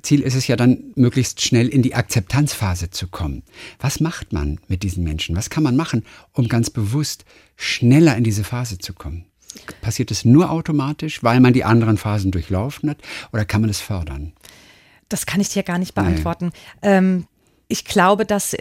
[0.02, 3.42] Ziel ist es ja dann, möglichst schnell in die Akzeptanzphase zu kommen.
[3.80, 5.36] Was macht man mit diesen Menschen?
[5.36, 7.24] Was kann man machen, um ganz bewusst
[7.56, 9.24] schneller in diese Phase zu kommen?
[9.80, 12.98] Passiert es nur automatisch, weil man die anderen Phasen durchlaufen hat,
[13.32, 14.32] oder kann man es fördern?
[15.08, 16.52] Das kann ich dir gar nicht beantworten.
[16.82, 17.26] Ähm,
[17.66, 18.56] ich glaube, dass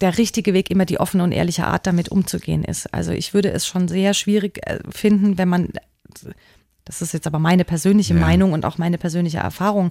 [0.00, 2.92] der richtige Weg immer die offene und ehrliche Art, damit umzugehen ist.
[2.92, 5.68] Also ich würde es schon sehr schwierig äh, finden, wenn man,
[6.84, 8.20] das ist jetzt aber meine persönliche Ja.
[8.20, 9.90] Meinung und auch meine persönliche Erfahrung,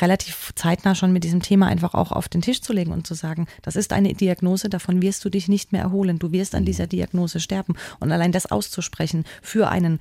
[0.00, 3.14] relativ zeitnah schon mit diesem Thema einfach auch auf den Tisch zu legen und zu
[3.14, 6.66] sagen, das ist eine Diagnose, davon wirst du dich nicht mehr erholen, du wirst an
[6.66, 7.74] dieser Diagnose sterben.
[7.98, 9.98] Und allein das auszusprechen für einen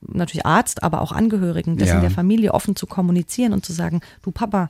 [0.00, 1.96] natürlich Arzt, aber auch Angehörigen, das Ja.
[1.96, 4.68] in der Familie offen zu kommunizieren und zu sagen, du Papa,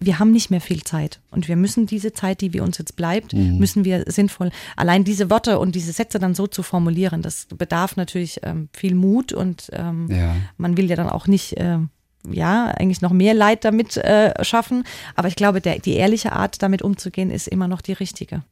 [0.00, 2.96] wir haben nicht mehr viel Zeit und wir müssen diese Zeit, die wir uns jetzt
[2.96, 3.58] bleibt, Mhm.
[3.58, 7.96] müssen wir sinnvoll, allein diese Worte und diese Sätze dann so zu formulieren, das bedarf
[7.96, 10.36] natürlich ähm, viel Mut und ähm, Ja.
[10.56, 11.90] man will ja dann auch nicht, ähm,
[12.30, 14.84] ja, eigentlich noch mehr Leid damit äh, schaffen,
[15.14, 18.42] aber ich glaube, der, die ehrliche Art, damit umzugehen, ist immer noch die richtige.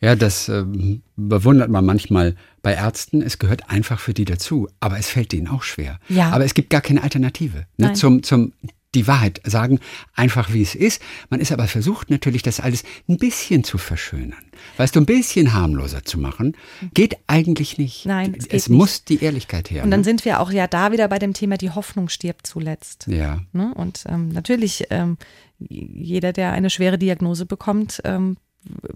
[0.00, 3.22] Ja, das ähm, bewundert man manchmal bei Ärzten.
[3.22, 5.98] Es gehört einfach für die dazu, aber es fällt denen auch schwer.
[6.08, 6.30] Ja.
[6.30, 8.52] Aber es gibt gar keine Alternative ne, zum, zum
[8.96, 9.78] die Wahrheit sagen,
[10.14, 11.00] einfach wie es ist.
[11.30, 14.42] Man ist aber versucht natürlich, das alles ein bisschen zu verschönern.
[14.76, 16.56] Weißt du, ein bisschen harmloser zu machen,
[16.94, 18.06] geht eigentlich nicht.
[18.06, 18.76] Nein, es es nicht.
[18.76, 19.84] muss die Ehrlichkeit her.
[19.84, 20.04] Und dann ne?
[20.04, 23.06] sind wir auch ja da wieder bei dem Thema, die Hoffnung stirbt zuletzt.
[23.06, 23.40] ja.
[23.52, 23.72] Ne?
[23.74, 25.18] Und ähm, natürlich, ähm,
[25.58, 28.36] jeder, der eine schwere Diagnose bekommt, ähm,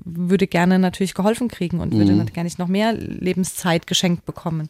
[0.04, 2.26] würde gerne natürlich geholfen kriegen und würde Mhm.
[2.26, 4.68] gerne noch mehr Lebenszeit geschenkt bekommen.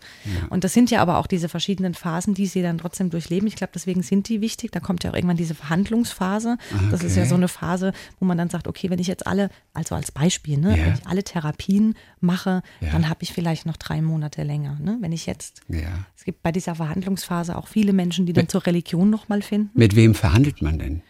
[0.51, 3.47] Und das sind ja aber auch diese verschiedenen Phasen, die sie dann trotzdem durchleben.
[3.49, 4.71] Ich glaube, deswegen sind die wichtig.
[4.73, 6.59] Da kommt ja auch irgendwann diese Verhandlungsphase.
[6.91, 7.29] Das ist ja Okay.
[7.31, 10.59] so eine Phase, wo man dann sagt, okay, wenn ich jetzt alle, also als Beispiel,
[10.59, 10.85] ne, Ja.
[10.87, 12.91] wenn ich alle Therapien mache, Ja.
[12.93, 14.79] dann habe ich vielleicht noch drei Monate länger.
[14.83, 14.99] Ne?
[15.01, 16.05] Wenn ich jetzt ja.
[16.17, 19.71] es gibt bei dieser Verhandlungsphase auch viele Menschen, die dann zur Religion nochmal finden.
[19.75, 21.03] Mit wem verhandelt man denn?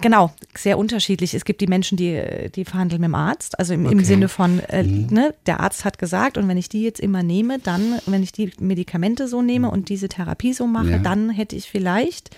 [0.00, 1.34] Genau, sehr unterschiedlich.
[1.34, 2.20] Es gibt die Menschen, die,
[2.54, 4.04] die verhandeln mit dem Arzt, also im, im Okay.
[4.04, 7.58] Sinne von, äh, ne, der Arzt hat gesagt, und wenn ich die jetzt immer nehme,
[7.58, 10.98] dann, wenn ich die Medikamente so nehme und diese Therapie so mache, Ja.
[10.98, 12.30] dann hätte ich vielleicht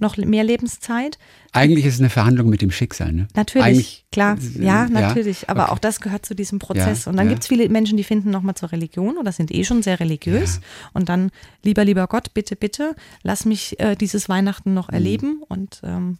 [0.00, 1.18] noch mehr Lebenszeit.
[1.50, 3.26] Eigentlich ist es eine Verhandlung mit dem Schicksal, ne?
[3.34, 5.48] Natürlich, Eigentlich, klar, äh, ja, natürlich.
[5.48, 5.72] Aber okay.
[5.72, 7.06] auch das gehört zu diesem Prozess.
[7.06, 7.32] Ja, und dann ja.
[7.32, 10.60] gibt es viele Menschen, die finden nochmal zur Religion oder sind eh schon sehr religiös.
[10.92, 11.30] Und dann,
[11.64, 14.74] lieber, lieber Gott, bitte, bitte, lass mich äh, dieses Weihnachten Mhm.
[14.76, 15.42] noch erleben.
[15.48, 16.18] Und ähm,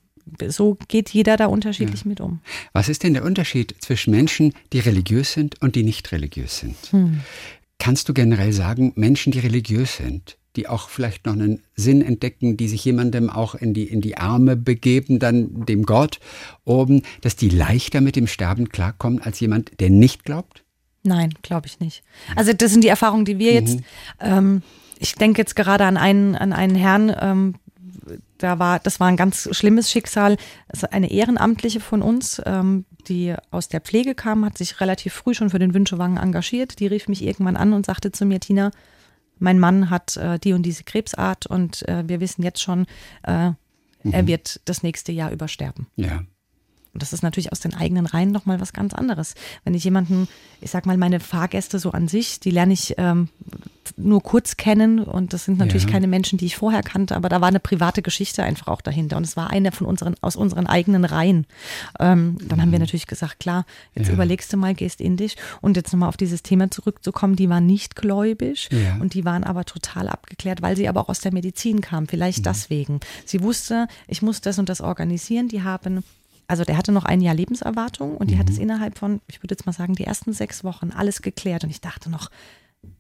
[0.49, 2.41] so geht jeder da unterschiedlich mit um.
[2.73, 6.77] Was ist denn der Unterschied zwischen Menschen, die religiös sind und die nicht religiös sind?
[6.91, 7.21] Hm.
[7.79, 12.57] Kannst du generell sagen, Menschen, die religiös sind, die auch vielleicht noch einen Sinn entdecken,
[12.57, 16.19] die sich jemandem auch in die, in die Arme begeben, dann dem Gott
[16.65, 20.65] oben, dass die leichter mit dem Sterben klarkommen als jemand, der nicht glaubt?
[21.05, 22.03] Nein, glaube ich nicht.
[22.35, 23.79] Also das sind die Erfahrungen, die wir jetzt,
[24.21, 24.63] ähm,
[24.99, 27.55] ich denke jetzt gerade an einen, an einen Herrn, ähm,
[28.39, 30.37] da war, das war ein ganz schlimmes Schicksal.
[30.91, 35.51] Eine Ehrenamtliche von uns, ähm, die aus der Pflege kam, hat sich relativ früh schon
[35.51, 36.79] für den Wünschewagen engagiert.
[36.81, 38.71] Die rief mich irgendwann an und sagte zu mir, Tina,
[39.39, 42.87] mein Mann hat äh, die und diese Krebsart und äh, wir wissen jetzt schon,
[43.23, 43.53] äh,
[44.11, 45.87] er wird das nächste Jahr übersterben.
[45.97, 46.23] Ja.
[46.99, 49.37] Und das ist natürlich aus den eigenen Reihen nochmal was ganz anderes.
[49.63, 50.27] Wenn ich jemanden,
[50.61, 53.29] ich sag mal, meine Fahrgäste so an sich, die lerne ich ähm,
[53.97, 55.91] nur kurz kennen und das sind natürlich Ja.
[55.91, 59.17] keine Menschen, die ich vorher kannte, aber da war eine private Geschichte einfach auch dahinter
[59.17, 61.47] und es war eine von unseren, aus unseren eigenen Reihen.
[62.01, 64.09] Ähm, dann haben wir natürlich gesagt, klar, jetzt Mhm.
[64.09, 64.15] Ja.
[64.15, 67.65] überlegst du mal, gehst in dich und jetzt nochmal auf dieses Thema zurückzukommen, die waren
[67.67, 68.97] nicht gläubig Ja.
[69.01, 72.09] und die waren aber total abgeklärt, weil sie aber auch aus der Medizin kamen, Mhm.
[72.09, 72.99] vielleicht deswegen.
[73.25, 76.03] Sie wusste, ich muss das und das organisieren, die haben
[76.49, 78.53] also der hatte noch ein Jahr Lebenserwartung und die hat Mhm.
[78.53, 81.63] es innerhalb von, ich würde jetzt mal sagen, die ersten sechs Wochen alles geklärt.
[81.65, 82.31] Und ich dachte noch,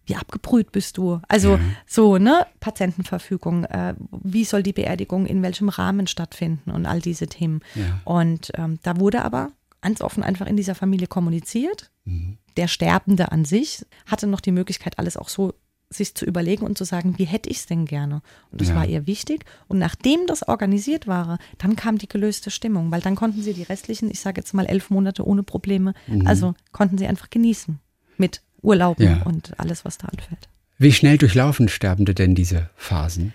[0.07, 1.21] wie abgebrüht bist du?
[1.29, 1.61] Also Ja.
[1.87, 7.27] so, ne, Patientenverfügung, äh, wie soll die Beerdigung in welchem Rahmen stattfinden und all diese
[7.27, 7.61] Themen.
[7.75, 8.01] Ja.
[8.05, 11.91] Und ähm, da wurde aber ganz offen einfach in dieser Familie kommuniziert.
[12.05, 12.39] Mhm.
[12.57, 15.55] Der Sterbende an sich hatte noch die Möglichkeit, alles auch so
[15.91, 18.21] sich zu überlegen und zu sagen, wie hätte ich es denn gerne?
[18.51, 18.75] Und das Ja.
[18.77, 19.45] war ihr wichtig.
[19.69, 23.63] Und nachdem das organisiert war, dann kam die gelöste Stimmung, weil dann konnten sie die
[23.63, 25.95] restlichen, ich sage jetzt mal elf Monate ohne Probleme,
[26.27, 27.79] also konnten sie einfach genießen
[28.19, 29.23] mit Urlauben Ja.
[29.23, 30.49] und alles, was da anfällt.
[30.79, 33.33] Wie schnell durchlaufen Sterbende denn diese Phasen?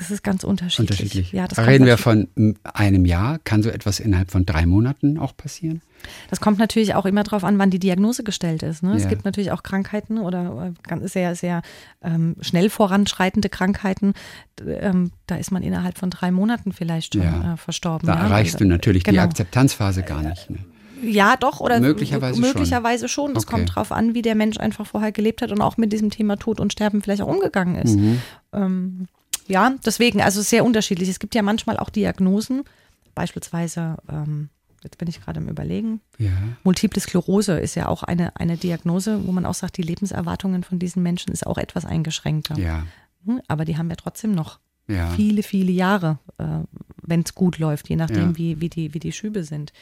[0.00, 0.90] Es ist ganz unterschiedlich.
[1.00, 1.32] Unterschiedlich.
[1.32, 2.28] Ja, Reden wir von
[2.62, 3.38] einem Jahr?
[3.40, 5.82] Kann so etwas innerhalb von drei Monaten auch passieren?
[6.30, 8.84] Das kommt natürlich auch immer darauf an, wann die Diagnose gestellt ist.
[8.84, 8.94] Ne?
[8.94, 9.08] Es Ja.
[9.08, 11.62] gibt natürlich auch Krankheiten oder äh, sehr, sehr
[12.02, 14.12] ähm, schnell voranschreitende Krankheiten.
[14.64, 17.54] Ähm, da ist man innerhalb von drei Monaten vielleicht schon Ja.
[17.54, 18.06] äh, verstorben.
[18.06, 18.20] Da ja?
[18.26, 19.22] erreichst Also, du natürlich die genau.
[19.24, 20.48] Akzeptanzphase gar nicht.
[20.48, 20.58] Ne?
[21.02, 22.48] Ja, doch, oder Möglicherweise schon.
[22.48, 23.34] möglicherweise schon.
[23.34, 23.56] Das Okay.
[23.56, 26.36] kommt drauf an, wie der Mensch einfach vorher gelebt hat und auch mit diesem Thema
[26.36, 27.96] Tod und Sterben vielleicht auch umgegangen ist.
[27.96, 28.18] Mhm.
[28.52, 29.06] Ähm,
[29.48, 31.08] ja, deswegen, also sehr unterschiedlich.
[31.08, 32.62] Es gibt ja manchmal auch Diagnosen,
[33.14, 34.48] beispielsweise, ähm,
[34.84, 36.30] jetzt bin ich gerade im Überlegen, Ja.
[36.64, 40.78] Multiple Sklerose ist ja auch eine, eine Diagnose, wo man auch sagt, die Lebenserwartungen von
[40.78, 42.56] diesen Menschen ist auch etwas eingeschränkter.
[42.58, 42.84] Ja.
[43.26, 45.10] Hm, Aber die haben ja trotzdem noch Ja.
[45.10, 46.44] viele, viele Jahre, äh,
[47.02, 48.36] wenn es gut läuft, je nachdem, Ja.
[48.36, 49.72] wie, wie, die, wie die Schübe sind.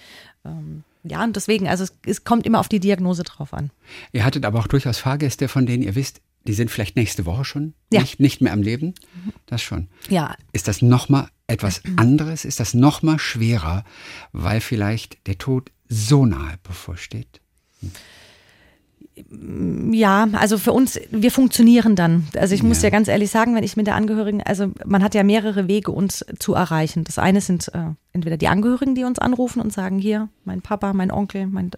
[0.44, 3.70] Ähm, ja, und deswegen, also es, es kommt immer auf die Diagnose drauf an.
[4.12, 7.44] Ihr hattet aber auch durchaus Fahrgäste, von denen ihr wisst, die sind vielleicht nächste Woche
[7.44, 8.00] schon Ja.
[8.00, 8.94] nicht, nicht mehr am Leben.
[9.46, 9.88] Das schon.
[10.09, 12.44] Ja, Ist das nochmal etwas anderes?
[12.44, 13.85] Ist das nochmal schwerer,
[14.32, 17.40] weil vielleicht der Tod so nahe bevorsteht?
[19.92, 22.26] Ja, also für uns, wir funktionieren dann.
[22.37, 22.85] Also ich muss Ja.
[22.85, 25.90] ja ganz ehrlich sagen, wenn ich mit der Angehörigen, also man hat ja mehrere Wege,
[25.90, 27.04] uns zu erreichen.
[27.04, 30.92] Das eine sind äh, entweder die Angehörigen, die uns anrufen und sagen, hier, mein Papa,
[30.92, 31.70] mein Onkel, mein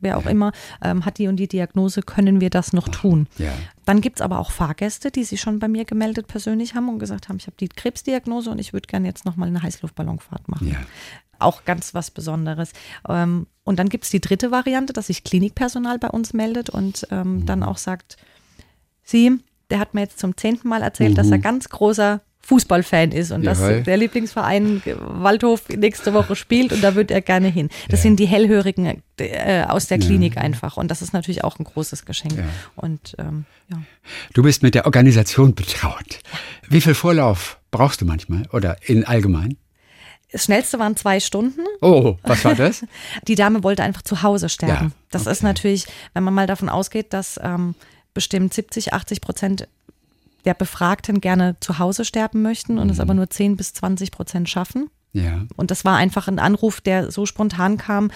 [0.00, 0.52] wer auch immer,
[0.82, 3.26] ähm, hat die und die Diagnose, können wir das noch tun?
[3.38, 3.52] Ja.
[3.84, 7.28] Dann gibt's aber auch Fahrgäste, die sich schon bei mir gemeldet persönlich haben und gesagt
[7.28, 10.68] haben, ich habe die Krebsdiagnose und ich würde gerne jetzt nochmal eine Heißluftballonfahrt machen.
[10.68, 10.78] Ja.
[11.38, 12.72] Auch ganz was Besonderes.
[13.08, 17.46] Ähm, und dann gibt's die dritte Variante, dass sich Klinikpersonal bei uns meldet und ähm,
[17.46, 18.16] dann auch sagt,
[19.02, 19.38] sie,
[19.70, 23.44] der hat mir jetzt zum zehnten Mal erzählt, dass er ganz großer Fußballfan ist und
[23.44, 27.68] dass der Lieblingsverein Waldhof nächste Woche spielt und da wird er gerne hin.
[27.90, 31.64] Das sind die Hellhörigen äh, aus der Klinik einfach und das ist natürlich auch ein
[31.64, 32.38] großes Geschenk.
[32.38, 32.44] Ja.
[32.74, 33.82] Und ähm, ja.
[34.32, 36.20] Du bist mit der Organisation betraut.
[36.66, 39.58] Wie viel Vorlauf brauchst du manchmal oder in allgemein?
[40.32, 41.60] Das schnellste waren zwei Stunden.
[41.82, 42.86] Oh, was war das?
[43.28, 44.86] Die Dame wollte einfach zu Hause sterben.
[44.86, 45.46] Ja, das ist okay.
[45.46, 47.74] natürlich, wenn man mal davon ausgeht, dass ähm,
[48.14, 49.68] bestimmt 70, 80 Prozent
[50.44, 52.92] der Befragten gerne zu Hause sterben möchten und Mhm.
[52.92, 54.88] es aber nur 10 bis 20 Prozent schaffen.
[55.12, 55.46] ja.
[55.56, 58.10] Und das war einfach ein Anruf, der so spontan kam.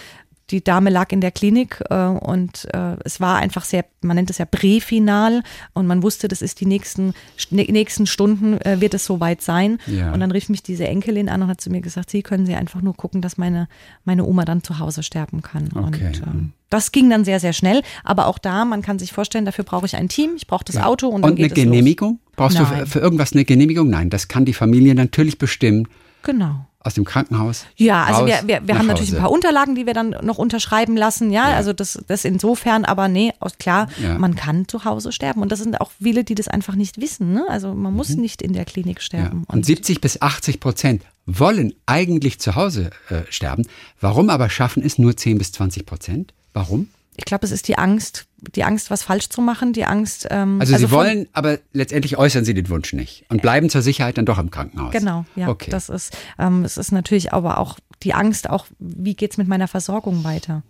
[0.51, 4.29] Die Dame lag in der Klinik äh, und äh, es war einfach sehr, man nennt
[4.29, 7.15] es ja präfinal und man wusste, das ist die nächsten,
[7.51, 9.79] nächsten Stunden äh, wird es soweit sein.
[9.87, 10.13] Ja.
[10.13, 12.55] Und dann rief mich diese Enkelin an und hat zu mir gesagt, Sie können Sie
[12.55, 13.69] einfach nur gucken, dass meine,
[14.05, 15.69] meine Oma dann zu Hause sterben kann.
[15.75, 16.07] Okay.
[16.09, 17.83] Und ähm, das ging dann sehr, sehr schnell.
[18.05, 20.77] Aber auch da, man kann sich vorstellen, dafür brauche ich ein Team, ich brauche das
[20.77, 20.87] Ja.
[20.87, 21.65] Auto und dann eine geht los.
[21.65, 22.19] Genehmigung?
[22.37, 22.81] Brauchst du Nein.
[22.81, 23.89] für, für irgendwas eine Genehmigung?
[23.89, 25.87] Nein, das kann die Familie natürlich bestimmen
[26.23, 26.67] Genau.
[26.85, 27.65] Aus dem Krankenhaus.
[27.77, 29.19] Ja, also raus wir, wir, wir haben natürlich Hause.
[29.19, 31.57] ein paar Unterlagen, die wir dann noch unterschreiben lassen, ja, Ja.
[31.57, 34.19] also das, das insofern, aber nee, aus- klar, Ja.
[34.19, 37.33] man kann zu Hause sterben und das sind auch viele, die das einfach nicht wissen,
[37.33, 37.45] ne?
[37.49, 39.01] also man muss nicht in der Klinik Mhm.
[39.01, 39.03] Ja.
[39.03, 39.45] sterben.
[39.49, 43.65] Und 70 bis 80 Prozent wollen eigentlich zu Hause äh, sterben.
[44.01, 46.35] Warum aber schaffen es nur 10 bis 20 Prozent?
[46.53, 46.89] Warum?
[47.17, 50.27] Ich glaube, es ist die Angst, die Angst, was falsch zu machen, die Angst.
[50.31, 53.83] Ähm, Also, Sie von- wollen, aber letztendlich äußern Sie den Wunsch nicht und bleiben zur
[53.83, 54.93] Sicherheit dann doch im Krankenhaus.
[54.93, 55.49] Genau, ja.
[55.49, 55.71] Okay.
[55.71, 59.69] Das ist, ähm, es ist natürlich aber auch die Angst, auch wie geht's mit meiner
[59.69, 60.63] Versorgung weiter?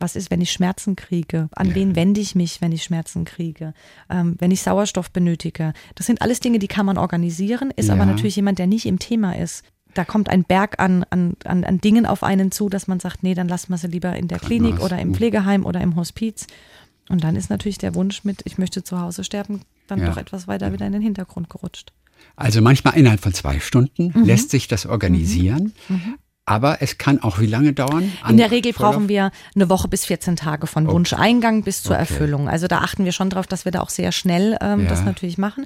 [0.00, 1.48] Was ist, wenn ich Schmerzen kriege?
[1.54, 3.74] An wen wende ich mich, wenn ich Schmerzen kriege?
[4.10, 5.72] Ähm, wenn ich Sauerstoff benötige?
[5.94, 8.06] Das sind alles Dinge, die kann man organisieren, ist aber Ja.
[8.06, 9.62] natürlich jemand, der nicht im Thema ist.
[9.94, 13.22] Da kommt ein Berg an, an, an, an Dingen auf einen zu, dass man sagt,
[13.22, 15.14] nee, dann lassen wir sie lieber in der Klinik oder im mhm.
[15.14, 16.46] Pflegeheim oder im Hospiz.
[17.08, 20.06] Und dann ist natürlich der Wunsch mit, ich möchte zu Hause sterben, dann Ja.
[20.10, 21.92] doch etwas weiter wieder in den Hintergrund gerutscht.
[22.36, 24.24] Also manchmal innerhalb von zwei Stunden Mhm.
[24.24, 25.72] lässt sich das organisieren.
[26.46, 28.12] Aber es kann auch wie lange dauern?
[28.28, 32.00] In der Regel brauchen wir eine Woche bis 14 Tage von Wunscheingang bis zur Okay.
[32.00, 32.48] Erfüllung.
[32.48, 34.88] Also da achten wir schon drauf, dass wir da auch sehr schnell ähm, Ja.
[34.88, 35.64] das natürlich machen.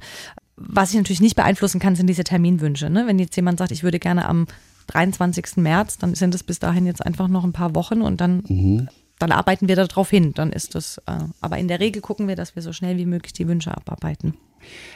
[0.61, 2.91] Was ich natürlich nicht beeinflussen kann, sind diese Terminwünsche.
[2.91, 3.07] Ne?
[3.07, 4.47] Wenn jetzt jemand sagt, ich würde gerne am
[4.89, 5.57] 23.
[5.59, 8.89] März, dann sind es bis dahin jetzt einfach noch ein paar Wochen und dann, Mhm.
[9.19, 10.33] dann arbeiten wir darauf hin.
[10.35, 13.07] Dann ist das, äh, aber in der Regel gucken wir, dass wir so schnell wie
[13.07, 14.35] möglich die Wünsche abarbeiten.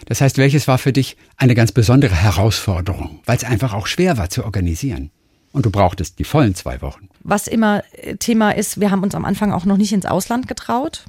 [0.07, 4.18] Das heißt, welches war für dich eine ganz besondere Herausforderung, weil es einfach auch schwer
[4.18, 5.11] war zu organisieren?
[5.53, 7.09] Und du brauchtest die vollen zwei Wochen.
[7.22, 10.48] Was immer äh, Thema ist, wir haben uns am Anfang auch noch nicht ins Ausland
[10.48, 11.05] getraut.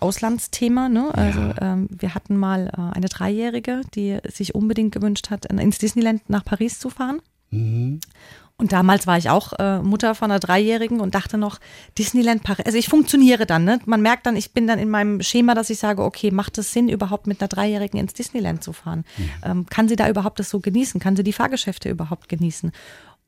[0.00, 1.12] Auslandsthema, ne?
[1.14, 5.78] Also ähm, wir hatten mal äh, eine Dreijährige, die sich unbedingt gewünscht hat, in- ins
[5.78, 7.20] Disneyland nach Paris zu fahren.
[7.50, 11.60] Und damals war ich auch äh, Mutter von einer Dreijährigen und dachte noch,
[11.96, 12.66] Disneyland Paris.
[12.66, 13.78] Also ich funktioniere dann, ne?
[13.86, 16.72] Man merkt dann, ich bin dann in meinem Schema, dass ich sage, okay, macht es
[16.72, 19.04] Sinn, überhaupt mit einer Dreijährigen ins Disneyland zu fahren?
[19.44, 21.00] Ähm, kann sie da überhaupt das so genießen?
[21.00, 22.72] Kann sie die Fahrgeschäfte überhaupt genießen?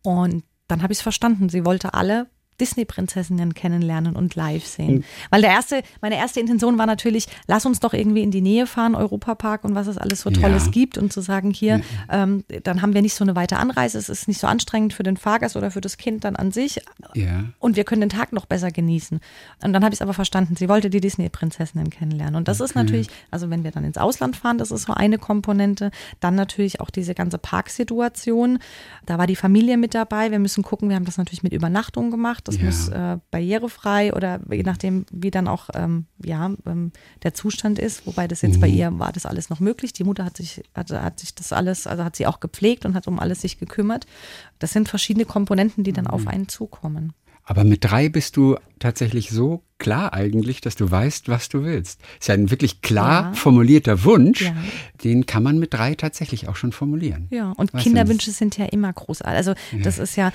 [0.02, 1.48] Und dann habe ich es verstanden.
[1.48, 2.26] Sie wollte alle
[2.60, 5.04] Disney-Prinzessinnen kennenlernen und live sehen.
[5.30, 8.66] Weil der erste, meine erste Intention war natürlich, lass uns doch irgendwie in die Nähe
[8.66, 10.70] fahren, Europapark und was es alles so Tolles Ja.
[10.70, 14.08] gibt und zu sagen, hier, ähm, dann haben wir nicht so eine weite Anreise, es
[14.08, 16.80] ist nicht so anstrengend für den Fahrgast oder für das Kind dann an sich
[17.14, 17.44] Ja.
[17.58, 19.20] und wir können den Tag noch besser genießen.
[19.64, 22.36] Und dann habe ich es aber verstanden, sie wollte die Disney-Prinzessinnen kennenlernen.
[22.36, 25.18] Und das ist natürlich, also wenn wir dann ins Ausland fahren, das ist so eine
[25.18, 25.90] Komponente.
[26.20, 28.58] Dann natürlich auch diese ganze Parksituation.
[29.06, 30.30] Da war die Familie mit dabei.
[30.30, 32.48] Wir müssen gucken, wir haben das natürlich mit Übernachtung gemacht.
[32.50, 32.64] Das Ja.
[32.64, 38.06] muss äh, barrierefrei oder je nachdem, wie dann auch ähm, ja, ähm, der Zustand ist.
[38.06, 38.74] Wobei das jetzt bei Mhm.
[38.74, 39.92] ihr war das alles noch möglich.
[39.92, 42.94] Die Mutter hat sich, hat, hat sich das alles, also hat sie auch gepflegt und
[42.94, 44.06] hat um alles sich gekümmert.
[44.58, 46.28] Das sind verschiedene Komponenten, die dann auf Mhm.
[46.28, 47.12] einen zukommen.
[47.44, 52.00] Aber mit drei bist du tatsächlich so klar eigentlich, dass du weißt, was du willst.
[52.20, 53.32] Ist ja ein wirklich klar Ja.
[53.32, 54.42] formulierter Wunsch.
[54.42, 54.54] Ja.
[55.02, 57.26] Den kann man mit drei tatsächlich auch schon formulieren.
[57.30, 59.36] Ja, und Was Kinderwünsche sind ja immer großartig.
[59.36, 60.30] Also das ist ja,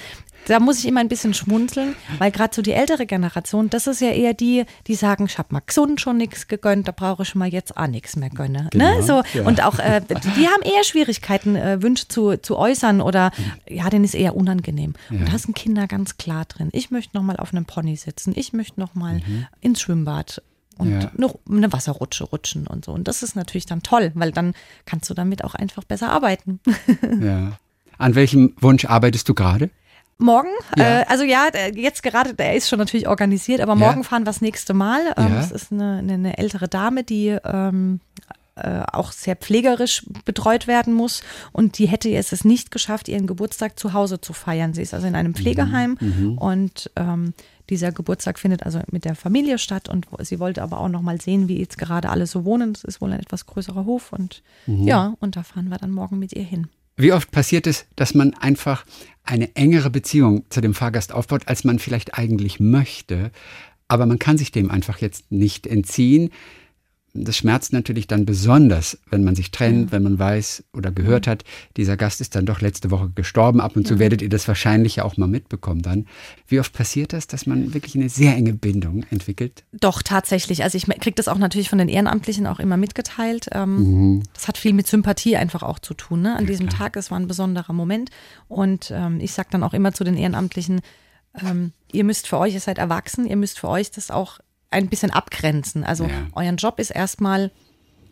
[0.48, 4.02] da muss ich immer ein bisschen schmunzeln, weil gerade so die ältere Generation, das ist
[4.02, 7.34] ja eher die, die sagen, ich hab mal gesund schon nichts gegönnt, da brauche ich
[7.36, 8.68] mal jetzt auch nichts mehr gönne.
[8.72, 9.04] Genau, ne?
[9.04, 9.44] so, ja.
[9.46, 13.32] Und auch, äh, die haben eher Schwierigkeiten, äh, Wünsche zu, zu äußern oder
[13.70, 14.94] ja, denen ist eher unangenehm.
[15.10, 16.70] Und da sind Kinder ganz klar drin.
[16.74, 18.94] Ich möchte noch mal auf einem Pony sitzen, ich möchte noch
[19.42, 20.42] mal ins Schwimmbad.
[20.78, 21.10] Und Ja.
[21.16, 22.92] noch eine Wasserrutsche rutschen und so.
[22.92, 24.54] Und das ist natürlich dann toll, weil dann
[24.86, 26.60] kannst du damit auch einfach besser arbeiten.
[27.22, 27.54] Ja.
[27.98, 29.70] An welchem Wunsch arbeitest du gerade?
[30.18, 31.02] Morgen, Ja.
[31.02, 34.26] äh, also ja, der- jetzt gerade, der ist schon natürlich organisiert, aber morgen fahren wir
[34.26, 35.00] das nächste Mal.
[35.16, 35.36] Ähm, Ja.
[35.36, 38.02] Das ist eine, eine, eine ältere Dame, die ähm,
[38.58, 41.22] äh, auch sehr pflegerisch betreut werden muss
[41.54, 44.74] und die hätte es es nicht geschafft, ihren Geburtstag zu Hause zu feiern.
[44.74, 45.36] Sie ist also in einem Mhm.
[45.36, 47.34] Pflegeheim und ähm,
[47.70, 51.20] dieser Geburtstag findet also mit der Familie statt und sie wollte aber auch noch mal
[51.20, 52.74] sehen, wie jetzt gerade alle so wohnen.
[52.74, 54.88] Das ist wohl ein etwas größerer Hof und Mhm.
[54.88, 56.68] ja, und da fahren wir dann morgen mit ihr hin.
[56.98, 58.86] Wie oft passiert es, dass man einfach
[59.24, 63.32] eine engere Beziehung zu dem Fahrgast aufbaut, als man vielleicht eigentlich möchte,
[63.88, 66.30] aber man kann sich dem einfach jetzt nicht entziehen.
[67.24, 71.44] Das schmerzt natürlich dann besonders, wenn man sich trennt, wenn man weiß oder gehört hat,
[71.78, 73.62] dieser Gast ist dann doch letzte Woche gestorben.
[73.62, 76.06] Ab und zu werdet ihr das wahrscheinlich ja auch mal mitbekommen dann.
[76.48, 79.64] Wie oft passiert das, dass man wirklich eine sehr enge Bindung entwickelt?
[79.72, 80.64] Doch, tatsächlich.
[80.64, 83.48] Also ich kriege das auch natürlich von den Ehrenamtlichen auch immer mitgeteilt.
[83.52, 84.24] Ähm, Mhm.
[84.34, 86.22] Das hat viel mit Sympathie einfach auch zu tun.
[86.22, 86.36] Ne?
[86.36, 88.10] An diesem Tag, es war ein besonderer Moment.
[88.48, 90.82] Und ähm, ich sage dann auch immer zu den Ehrenamtlichen,
[91.42, 94.40] ähm, ihr müsst für euch, ihr seid erwachsen, ihr müsst für euch das auch
[94.76, 95.84] ein bisschen abgrenzen.
[95.84, 96.12] Also Ja.
[96.34, 97.52] euren Job ist erstmal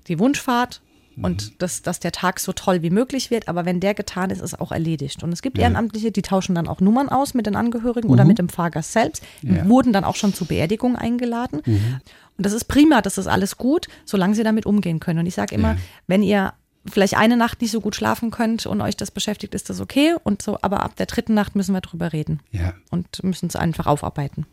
[0.08, 0.82] die Wunschfahrt
[1.16, 1.24] Mhm.
[1.26, 3.48] und dass, dass der Tag so toll wie möglich wird.
[3.48, 5.22] Aber wenn der getan ist, ist auch erledigt.
[5.24, 8.40] Und es gibt Ehrenamtliche, die tauschen dann auch Nummern aus mit den Angehörigen oder mit
[8.40, 9.56] dem Fahrgast selbst, Mhm.
[9.56, 9.64] Ja.
[9.64, 9.70] Mhm.
[9.70, 11.60] wurden dann auch schon zur Beerdigung eingeladen.
[11.60, 15.20] Und das ist prima, das ist alles gut, solange sie damit umgehen können.
[15.20, 15.78] Und ich sage immer, Ja.
[16.08, 16.54] wenn ihr
[16.92, 20.16] vielleicht eine Nacht nicht so gut schlafen könnt und euch das beschäftigt, ist das okay.
[20.24, 22.74] Und so, aber ab der dritten Nacht müssen wir drüber reden Ja.
[22.90, 24.46] und müssen es einfach aufarbeiten.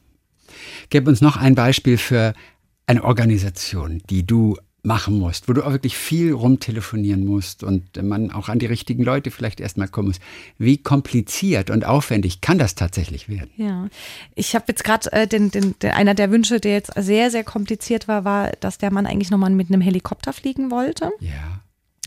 [0.91, 2.35] Gib uns noch ein Beispiel für
[2.87, 8.31] eine Organisation, die du machen musst, wo du auch wirklich viel rumtelefonieren musst und man
[8.31, 10.21] auch an die richtigen Leute vielleicht erstmal kommen muss.
[10.59, 13.51] Wie kompliziert und aufwendig kann das tatsächlich werden?
[13.57, 13.89] Ja,
[14.35, 17.45] ich habe jetzt gerade äh, den, den, den, einer der Wünsche, der jetzt sehr, sehr
[17.45, 21.11] kompliziert war, war, dass der Mann eigentlich nochmal mit einem Helikopter fliegen wollte.
[21.21, 21.61] Ja.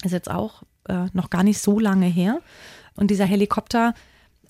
[0.04, 2.42] Ist jetzt auch äh, noch gar nicht so lange her.
[2.96, 3.94] Und dieser Helikopter,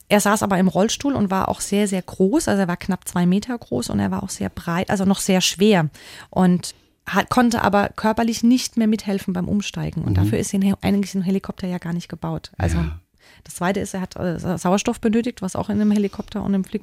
[0.09, 2.47] er saß aber im Rollstuhl und war auch sehr, sehr groß.
[2.47, 5.19] Also er war knapp zwei Meter groß und er war auch sehr breit, also noch
[5.19, 5.89] sehr schwer.
[6.29, 10.03] Und hat, konnte aber körperlich nicht mehr mithelfen beim Umsteigen.
[10.03, 12.51] Und dafür ist ihn, eigentlich ein Helikopter ja gar nicht gebaut.
[12.57, 12.99] Also Ja.
[13.43, 16.63] das zweite ist, er hat äh, Sauerstoff benötigt, was auch in einem Helikopter und einem
[16.63, 16.81] Flie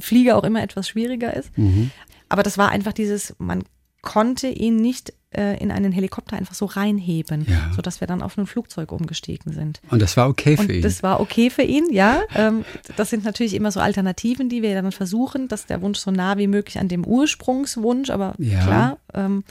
[0.00, 1.50] Flieger auch immer etwas schwieriger ist.
[2.28, 3.64] Aber das war einfach dieses, man
[4.02, 7.70] konnte ihn nicht äh, in einen Helikopter einfach so reinheben, Ja.
[7.76, 9.80] sodass wir dann auf ein Flugzeug umgestiegen sind.
[9.90, 10.82] Und das war okay für Und ihn.
[10.82, 12.20] das war okay für ihn, ja.
[12.34, 12.64] Ähm,
[12.96, 16.38] das sind natürlich immer so Alternativen, die wir dann versuchen, dass der Wunsch so nah
[16.38, 18.62] wie möglich an dem Ursprungswunsch, aber Ja.
[18.64, 18.98] klar.
[19.14, 19.44] Ähm,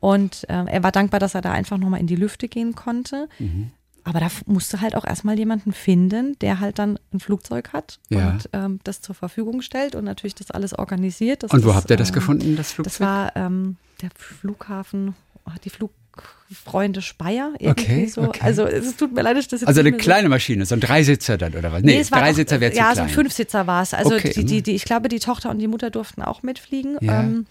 [0.00, 3.28] und ähm, er war dankbar, dass er da einfach nochmal in die Lüfte gehen konnte.
[3.38, 3.70] Mhm.
[4.02, 8.30] Aber da musste halt auch erstmal jemanden finden, der halt dann ein Flugzeug hat Ja.
[8.30, 11.42] und ähm, das zur Verfügung stellt und natürlich das alles organisiert.
[11.42, 12.92] dass und wo das, habt ihr das ähm, gefunden, das Flugzeug?
[12.94, 15.14] Das war ähm, der Flughafen,
[15.64, 17.52] die Flugfreunde Speyer.
[17.58, 18.22] Irgendwie Okay, so.
[18.22, 18.40] okay.
[18.42, 20.74] Also es tut mir leid, dass das jetzt also eine mehr so- kleine Maschine, so
[20.74, 21.82] ein Dreisitzer dann oder was?
[21.82, 23.06] Nee, Nee, es war Dreisitzer wäre zu Ja, so klein.
[23.08, 23.94] ein Fünfsitzer war es.
[23.94, 24.32] Also Okay.
[24.34, 26.98] die, die, die, ich glaube, die Tochter und die Mutter durften auch mitfliegen.
[27.00, 27.20] Ja.
[27.20, 27.46] Ähm,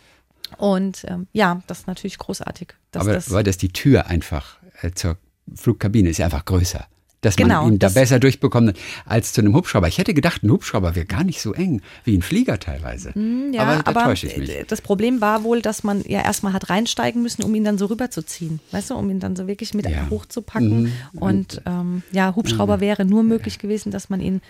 [0.57, 2.69] und ähm, ja, das ist natürlich großartig.
[2.95, 5.17] Aber das, weil das die Tür einfach äh, zur
[5.55, 6.87] Flugkabine ist ja einfach größer.
[7.21, 9.89] Dass Genau, man ihn da besser durchbekommt als zu einem Hubschrauber.
[9.89, 13.13] Ich hätte gedacht, ein Hubschrauber wäre gar nicht so eng wie ein Flieger teilweise.
[13.13, 14.51] Hm, ja, aber da aber täusche ich mich.
[14.69, 17.87] das Problem war wohl, dass man ja erstmal hat reinsteigen müssen, um ihn dann so
[17.87, 18.61] rüberzuziehen.
[18.71, 20.03] Weißt du, um ihn dann so wirklich mit Ja.
[20.03, 20.09] Mhm.
[20.11, 20.93] hochzupacken.
[21.13, 24.41] Und ähm, ja, Hubschrauber wäre nur möglich gewesen, dass man ihn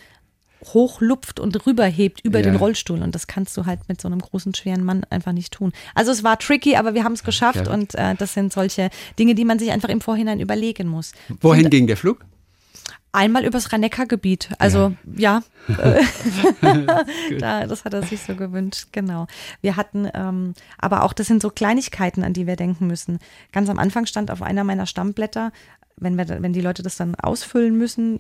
[0.74, 2.44] hochlupft und rüberhebt über Ja.
[2.44, 3.02] den Rollstuhl.
[3.02, 5.72] Und das kannst du halt mit so einem großen, schweren Mann einfach nicht tun.
[5.96, 7.68] Also es war tricky, aber wir haben es geschafft.
[7.68, 7.74] Ja.
[7.74, 11.14] Und äh, das sind solche Dinge, die man sich einfach im Vorhinein überlegen muss.
[11.42, 12.26] Wohin Und ging der Flug?
[13.12, 14.50] Einmal übers Rhein-Neckar-Gebiet.
[14.60, 16.04] Also ja, äh,
[17.40, 19.28] da, das hat er sich so gewünscht, genau.
[19.62, 23.20] Wir hatten, ähm, aber auch das sind so Kleinigkeiten, an die wir denken müssen.
[23.52, 25.52] Ganz am Anfang stand auf einer meiner Stammblätter,
[25.98, 28.20] wenn, wir, wenn die Leute das dann ausfüllen müssen,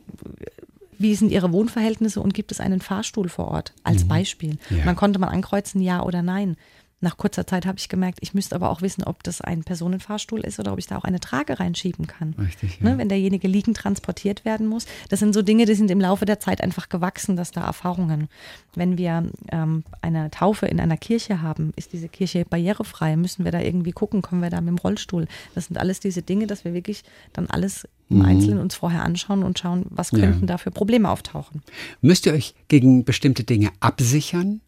[0.97, 4.57] wie sind ihre Wohnverhältnisse und gibt es einen Fahrstuhl vor Ort als Beispiel.
[4.69, 4.83] Ja.
[4.83, 6.57] Dann konnte man ankreuzen, ja oder nein.
[7.01, 10.41] Nach kurzer Zeit habe ich gemerkt, ich müsste aber auch wissen, ob das ein Personenfahrstuhl
[10.41, 12.33] ist oder ob ich da auch eine Trage reinschieben kann.
[12.37, 12.89] Richtig, ja.
[12.89, 14.85] Ne, wenn derjenige liegend transportiert werden muss.
[15.07, 18.27] Das sind so Dinge, die sind im Laufe der Zeit einfach gewachsen, dass da Erfahrungen.
[18.75, 23.15] Wenn wir ähm, eine Taufe in einer Kirche haben, ist diese Kirche barrierefrei?
[23.15, 25.27] Müssen wir da irgendwie gucken, kommen wir da mit dem Rollstuhl?
[25.55, 27.03] Das sind alles diese Dinge, dass wir wirklich
[27.33, 30.19] dann alles im Einzelnen uns vorher anschauen und schauen, was Mhm.
[30.19, 30.25] Ja.
[30.25, 31.61] könnten da für Probleme auftauchen.
[32.01, 34.61] Müsst ihr euch gegen bestimmte Dinge absichern?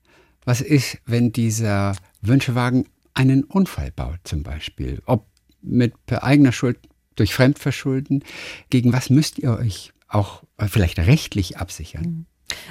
[0.45, 5.01] Was ist, wenn dieser Wünschewagen einen Unfall baut zum Beispiel?
[5.05, 5.27] Ob
[5.61, 6.79] mit eigener Schuld,
[7.15, 8.23] durch Fremdverschulden?
[8.69, 12.25] Gegen was müsst ihr euch auch äh, vielleicht rechtlich absichern?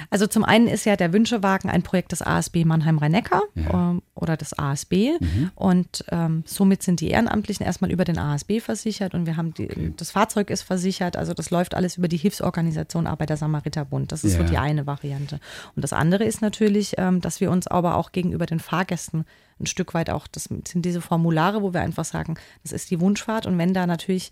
[0.09, 3.91] Also zum einen ist ja der Wünschewagen ein Projekt des ASB Mannheim-Rhein-Neckar Ja.
[3.91, 5.11] ähm, oder des ASB
[5.55, 9.93] und ähm, somit sind die Ehrenamtlichen erstmal über den ASB versichert und wir haben die,
[9.97, 14.11] das Fahrzeug ist versichert, also das läuft alles über die Hilfsorganisation Arbeiter-Samariter-Bund.
[14.11, 14.45] Das ist so Ja.
[14.45, 15.39] die eine Variante.
[15.75, 19.25] Und das andere ist natürlich, ähm, dass wir uns aber auch gegenüber den Fahrgästen
[19.59, 22.99] ein Stück weit auch, das sind diese Formulare, wo wir einfach sagen, das ist die
[22.99, 24.31] Wunschfahrt und wenn da natürlich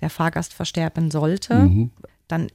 [0.00, 1.70] der Fahrgast versterben sollte,
[2.28, 2.48] dann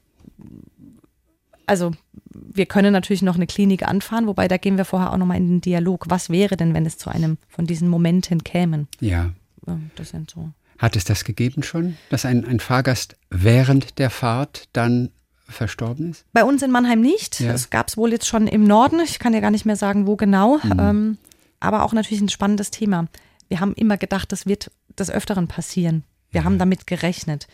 [1.70, 1.92] also
[2.34, 5.48] wir können natürlich noch eine Klinik anfahren, wobei da gehen wir vorher auch nochmal in
[5.48, 6.06] den Dialog.
[6.10, 8.88] Was wäre denn, wenn es zu einem von diesen Momenten kämen?
[9.00, 9.32] Ja.
[9.96, 10.50] Das sind so.
[10.80, 15.12] Hat es das gegeben schon, dass ein, ein Fahrgast während der Fahrt dann
[15.48, 16.26] verstorben ist?
[16.34, 17.40] Bei uns in Mannheim nicht.
[17.40, 17.52] Ja.
[17.52, 19.00] Das gab es wohl jetzt schon im Norden.
[19.02, 20.60] Ich kann dir gar nicht mehr sagen, wo genau.
[20.80, 21.18] Ähm,
[21.60, 23.08] aber auch natürlich ein spannendes Thema.
[23.48, 26.04] Wir haben immer gedacht, das wird des Öfteren passieren.
[26.32, 27.48] Wir haben damit gerechnet.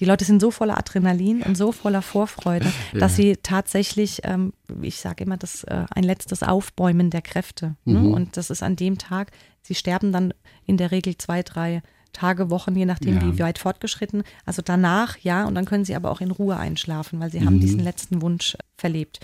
[0.00, 5.00] Die Leute sind so voller Adrenalin und so voller Vorfreude, dass sie tatsächlich, ähm, ich
[5.00, 7.74] sage immer, das äh, ein letztes Aufbäumen der Kräfte.
[7.84, 8.00] Ne?
[8.08, 9.32] Und das ist an dem Tag,
[9.62, 10.32] sie sterben dann
[10.66, 11.82] in der Regel zwei, drei
[12.12, 13.22] Tage, Wochen, je nachdem, Ja.
[13.26, 14.22] wie weit fortgeschritten.
[14.46, 17.60] Also danach, ja, und dann können sie aber auch in Ruhe einschlafen, weil sie haben
[17.60, 19.20] diesen letzten Wunsch verlebt.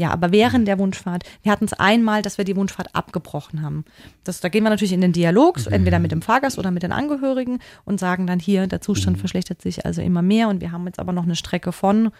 [0.00, 3.84] Ja, aber während der Wunschfahrt, wir hatten es einmal, dass wir die Wunschfahrt abgebrochen haben.
[4.24, 6.82] Das, da gehen wir natürlich in den Dialog, so entweder mit dem Fahrgast oder mit
[6.82, 10.72] den Angehörigen und sagen dann hier, der Zustand verschlechtert sich also immer mehr und wir
[10.72, 12.12] haben jetzt aber noch eine Strecke von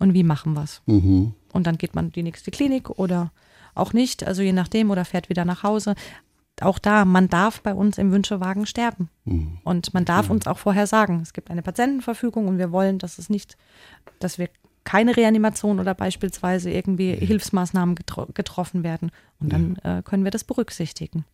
[0.00, 0.82] und wie machen wir es?
[1.52, 3.30] Und dann geht man die nächste Klinik oder
[3.76, 5.94] auch nicht, also je nachdem, oder fährt wieder nach Hause.
[6.60, 9.08] Auch da, man darf bei uns im Wünschewagen sterben.
[9.62, 13.18] Und man darf uns auch vorher sagen, es gibt eine Patientenverfügung und wir wollen, dass
[13.18, 13.56] es nicht,
[14.18, 14.48] dass wir
[14.84, 19.10] keine Reanimation oder beispielsweise irgendwie Hilfsmaßnahmen getro getroffen werden.
[19.38, 21.24] Und dann äh, können wir das berücksichtigen.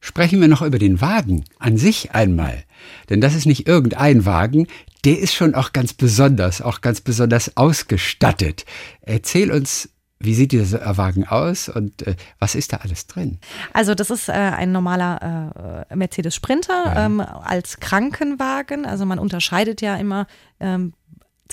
[0.00, 2.64] Sprechen wir noch über den Wagen an sich einmal.
[3.08, 4.66] Denn das ist nicht irgendein Wagen,
[5.06, 8.66] der ist schon auch ganz besonders, auch ganz besonders ausgestattet.
[9.00, 9.88] Erzähl uns,
[10.18, 13.38] wie sieht dieser Wagen aus und äh, was ist da alles drin?
[13.72, 18.86] Also das ist äh, ein normaler äh, Mercedes Sprinter ähm, als Krankenwagen.
[18.86, 20.26] Also man unterscheidet ja immer
[20.60, 20.94] ähm,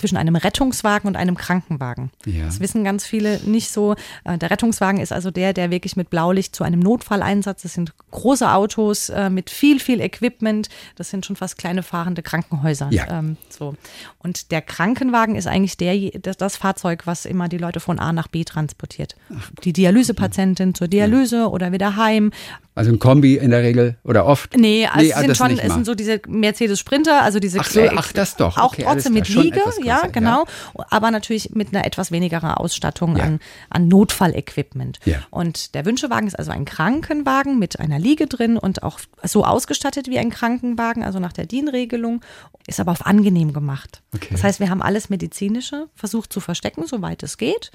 [0.02, 2.12] zwischen einem Rettungswagen und einem Krankenwagen.
[2.26, 2.46] Ja.
[2.46, 3.96] Das wissen ganz viele nicht so.
[4.24, 7.94] Äh, Der Rettungswagen ist also der, der wirklich mit Blaulicht zu einem Notfalleinsatz, das sind
[8.10, 12.90] große Autos äh, mit viel, viel Equipment, das sind schon fast kleine fahrende Krankenhäuser.
[12.92, 13.20] Ja.
[13.20, 13.76] Ähm, so.
[14.18, 18.12] Und der Krankenwagen ist eigentlich der, das, das Fahrzeug, was immer die Leute von A
[18.12, 19.16] nach B transportiert.
[19.64, 22.32] Die Dialysepatientin zur Dialyse oder wieder heim.
[22.74, 24.56] Also ein Kombi in der Regel oder oft?
[24.56, 27.60] Nee, also es ah, sind das schon, es sind so diese Mercedes Sprinter, also diese
[27.60, 28.58] Ach so, ach, das doch.
[28.58, 30.02] Auch Okay, trotzdem mit Liege, ja, größer, ja.
[30.08, 30.46] genau.
[30.90, 33.26] Aber natürlich mit einer etwas wenigerer Ausstattung Ja.
[33.26, 35.00] an, an Notfallequipment.
[35.04, 35.20] Ja.
[35.32, 40.08] Und der Wünschewagen ist also ein Krankenwagen mit einer Liege drin und auch so ausgestattet
[40.08, 42.22] wie ein Krankenwagen, also nach der DIN-Regelung,
[42.68, 44.02] ist aber auf angenehm gemacht.
[44.16, 44.30] Okay.
[44.32, 47.72] Das heißt, wir haben alles Medizinische versucht zu verstecken, soweit es geht.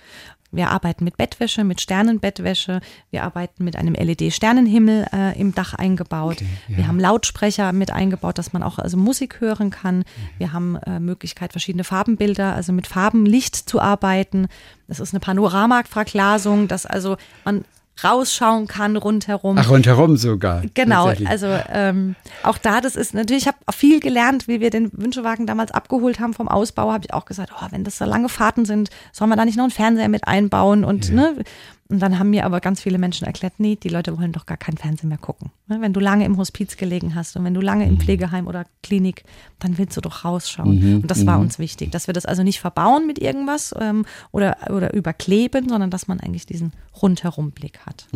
[0.53, 2.81] Wir arbeiten mit Bettwäsche, mit Sternenbettwäsche.
[3.11, 6.41] Wir arbeiten mit einem LED-Sternenhimmel äh, im Dach eingebaut.
[6.41, 6.77] ja.
[6.77, 10.05] Wir haben Lautsprecher mit eingebaut, dass man auch also Musik hören kann.
[10.39, 14.49] Wir haben äh, Möglichkeit, verschiedene Farbenbilder, also mit Farbenlicht zu arbeiten.
[14.89, 17.65] Das ist eine Panoramaverglasung, dass also man
[18.05, 19.57] rausschauen kann rundherum.
[19.59, 20.63] Ach, rundherum sogar.
[20.75, 24.91] Genau, also ähm, auch da, das ist natürlich, ich habe viel gelernt, wie wir den
[24.93, 28.29] Wünschewagen damals abgeholt haben vom Ausbau, habe ich auch gesagt, oh, wenn das so lange
[28.29, 31.37] Fahrten sind, sollen wir da nicht noch einen Fernseher mit einbauen und ne?
[31.89, 34.57] Und dann haben mir aber ganz viele Menschen erklärt, nee, die Leute wollen doch gar
[34.57, 35.51] keinen Fernseher mehr gucken.
[35.69, 37.93] Ne, Wenn du lange im Hospiz gelegen hast und wenn du lange Mhm.
[37.93, 39.23] im Pflegeheim oder Klinik,
[39.61, 40.97] dann willst du doch rausschauen.
[41.03, 44.57] Und das war uns wichtig, dass wir das also nicht verbauen mit irgendwas ähm, oder,
[44.71, 48.07] oder überkleben, sondern dass man eigentlich diesen Rundherumblick hat.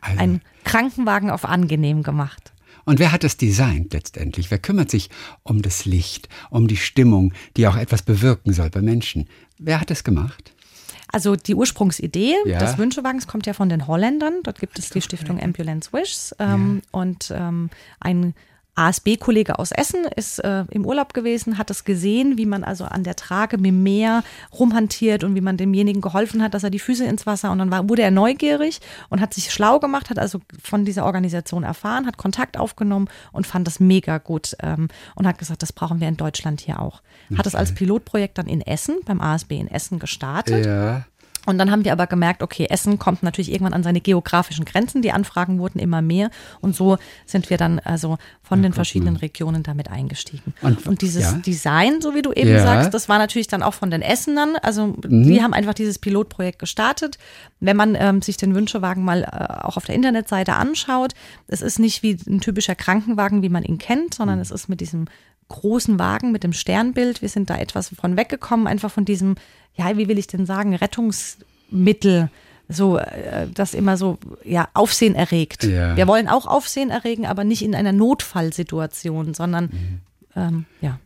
[0.00, 2.52] Also- Ein Krankenwagen auf angenehm gemacht.
[2.84, 4.50] Und wer hat das designt letztendlich?
[4.50, 5.10] Wer kümmert sich
[5.42, 9.28] um das Licht, um die Stimmung, die auch etwas bewirken soll bei Menschen?
[9.58, 10.54] Wer hat das gemacht?
[11.12, 12.58] Also die Ursprungsidee Ja.
[12.58, 14.34] des Wünschewagens kommt ja von den Holländern.
[14.42, 18.34] Dort gibt es die Stiftung Ambulance Wishes ähm, und ähm, ein
[18.78, 23.02] ASB-Kollege aus Essen ist äh, im Urlaub gewesen, hat es gesehen, wie man also an
[23.02, 24.22] der Trage mit dem Meer
[24.56, 27.70] rumhantiert und wie man demjenigen geholfen hat, dass er die Füße ins Wasser und dann
[27.70, 32.06] war, wurde er neugierig und hat sich schlau gemacht, hat also von dieser Organisation erfahren,
[32.06, 36.08] hat Kontakt aufgenommen und fand das mega gut ähm, und hat gesagt, das brauchen wir
[36.08, 37.02] in Deutschland hier auch.
[37.36, 40.64] Hat es als Pilotprojekt dann in Essen, beim ASB in Essen gestartet.
[40.64, 41.04] Ja.
[41.46, 45.02] Und dann haben wir aber gemerkt, okay, Essen kommt natürlich irgendwann an seine geografischen Grenzen.
[45.02, 46.30] Die Anfragen wurden immer mehr.
[46.60, 50.52] Und so sind wir dann also von den verschiedenen Regionen damit eingestiegen.
[50.62, 51.32] Und- Und, dieses ja.
[51.38, 52.62] Design, so wie du eben Ja.
[52.62, 54.56] sagst, das war natürlich dann auch von den Essenern.
[54.62, 57.18] Also die haben einfach dieses Pilotprojekt gestartet.
[57.60, 61.14] Wenn man ähm, sich den Wünschewagen mal äh, auch auf der Internetseite anschaut,
[61.46, 64.80] es ist nicht wie ein typischer Krankenwagen, wie man ihn kennt, sondern es ist mit
[64.80, 65.06] diesem
[65.48, 67.22] großen Wagen mit dem Sternbild.
[67.22, 69.36] Wir sind da etwas von weggekommen, einfach von diesem,
[69.74, 72.30] ja, wie will ich denn sagen, Rettungsmittel,
[72.68, 75.64] so, äh, das immer so, ja, Aufsehen erregt.
[75.64, 75.96] Ja.
[75.96, 79.70] Wir wollen auch Aufsehen erregen, aber nicht in einer Notfallsituation, sondern,
[80.36, 80.98] ähm, ja.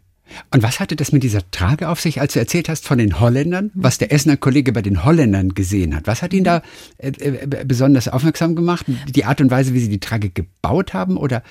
[0.50, 3.20] Und was hatte das mit dieser Trage auf sich, als du erzählt hast von den
[3.20, 6.06] Holländern, was der Essener Kollege bei den Holländern gesehen hat?
[6.06, 6.62] Was hat ihn da
[6.98, 8.86] äh, äh, besonders aufmerksam gemacht?
[9.14, 11.16] Die Art und Weise, wie sie die Trage gebaut haben?
[11.16, 11.42] Oder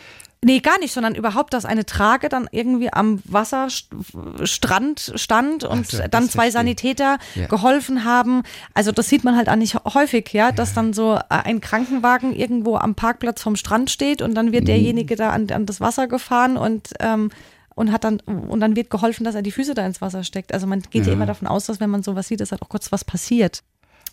[0.43, 5.99] Nee, gar nicht, sondern überhaupt, dass eine Trage dann irgendwie am Wasserstrand stand und so,
[6.09, 6.51] dann zwei verstehe.
[6.51, 7.47] Sanitäter Ja.
[7.47, 8.43] geholfen haben.
[8.73, 12.75] Also das sieht man halt auch nicht häufig, ja, dass dann so ein Krankenwagen irgendwo
[12.77, 16.57] am Parkplatz vom Strand steht und dann wird derjenige da an, an das Wasser gefahren
[16.57, 17.29] und ähm,
[17.73, 20.53] und hat dann und dann wird geholfen, dass er die Füße da ins Wasser steckt.
[20.53, 21.13] Also man geht ja, Ja.
[21.13, 23.63] immer davon aus, dass wenn man sowas sieht, dass halt auch kurz was passiert.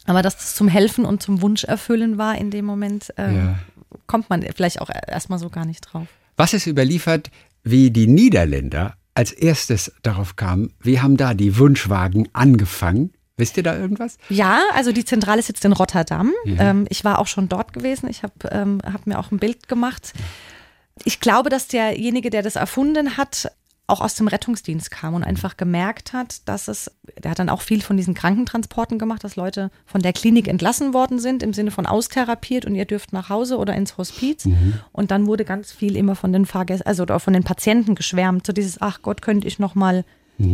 [0.07, 3.59] Aber dass das zum Helfen und zum Wunsch erfüllen war in dem Moment, ähm, Ja.
[4.07, 6.07] kommt man vielleicht auch erstmal so gar nicht drauf.
[6.39, 7.31] Was ist überliefert,
[7.65, 10.73] wie die Niederländer als erstes darauf kamen?
[10.81, 13.13] Wie haben da die Wunschwagen angefangen?
[13.37, 14.19] Wisst ihr da irgendwas?
[14.29, 16.33] Ja, also die Zentrale sitzt in Rotterdam.
[16.45, 16.71] Ja.
[16.71, 18.09] Ähm, ich war auch schon dort gewesen.
[18.09, 20.13] Ich habe ähm, hab mir auch ein Bild gemacht.
[21.05, 23.53] Ich glaube, dass derjenige, der das erfunden hat,
[23.89, 26.91] auch aus dem Rettungsdienst kam und einfach gemerkt hat, dass es,
[27.23, 30.93] der hat dann auch viel von diesen Krankentransporten gemacht, dass Leute von der Klinik entlassen
[30.93, 34.47] worden sind, im Sinne von austherapiert und ihr dürft nach Hause oder ins Hospiz.
[34.93, 38.47] Und dann wurde ganz viel immer von den Fahrgästen, also oder von den Patienten geschwärmt,
[38.47, 40.05] so dieses, ach Gott, könnte ich noch mal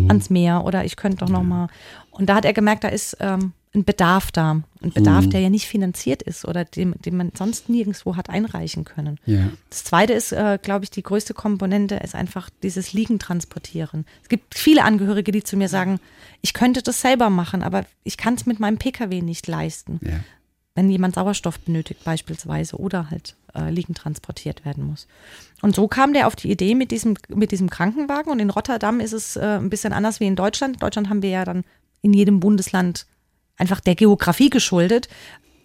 [0.08, 1.68] ans Meer oder ich könnte doch noch mal.
[2.10, 4.62] Und da hat er gemerkt, da ist ähm, ein Bedarf da.
[4.82, 8.84] Ein Bedarf, der ja nicht finanziert ist oder dem, den man sonst nirgendwo hat einreichen
[8.84, 9.18] können.
[9.26, 9.48] Ja.
[9.70, 14.06] Das zweite ist, äh, glaube ich, die größte Komponente ist einfach dieses Liegen transportieren.
[14.22, 15.98] Es gibt viele Angehörige, die zu mir sagen,
[16.40, 19.98] ich könnte das selber machen, aber ich kann es mit meinem Pkw nicht leisten.
[20.02, 20.20] Ja.
[20.76, 25.06] Wenn jemand Sauerstoff benötigt beispielsweise oder halt äh, liegend transportiert werden muss.
[25.62, 29.00] Und so kam der auf die Idee mit diesem, mit diesem Krankenwagen und in Rotterdam
[29.00, 30.76] ist es äh, ein bisschen anders wie in Deutschland.
[30.76, 31.64] In Deutschland haben wir ja dann
[32.02, 33.06] in jedem Bundesland
[33.56, 35.08] einfach der Geografie geschuldet,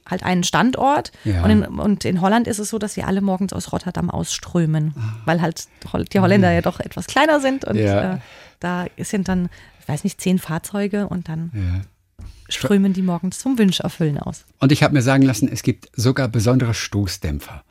[0.08, 1.12] halt einen Standort.
[1.24, 1.44] Ja.
[1.44, 4.94] Und, in, und in Holland ist es so, dass sie alle morgens aus Rotterdam ausströmen,
[5.26, 5.68] weil halt
[6.14, 8.16] die Holländer ja doch etwas kleiner sind und Ja.
[8.16, 8.18] äh,
[8.60, 9.50] da sind dann,
[9.82, 12.26] ich weiß nicht, zehn Fahrzeuge und dann Ja.
[12.50, 14.46] strömen die morgens zum Wünscherfüllen aus.
[14.60, 17.64] Und ich habe mir sagen lassen, es gibt sogar besondere Stoßdämpfer.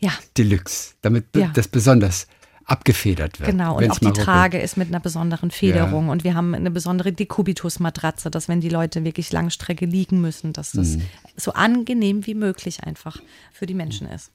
[0.00, 1.50] Ja, Deluxe, damit Ja.
[1.54, 2.26] das besonders
[2.70, 3.50] abgefedert wird.
[3.50, 4.12] Genau, und auch die.
[4.12, 8.68] Trage ist mit einer besonderen Federung und wir haben eine besondere Decubitus-Matratze, dass wenn die
[8.68, 11.02] Leute wirklich Langstrecke liegen müssen, dass das Mhm.
[11.36, 13.18] so angenehm wie möglich einfach
[13.52, 14.30] für die Menschen ist.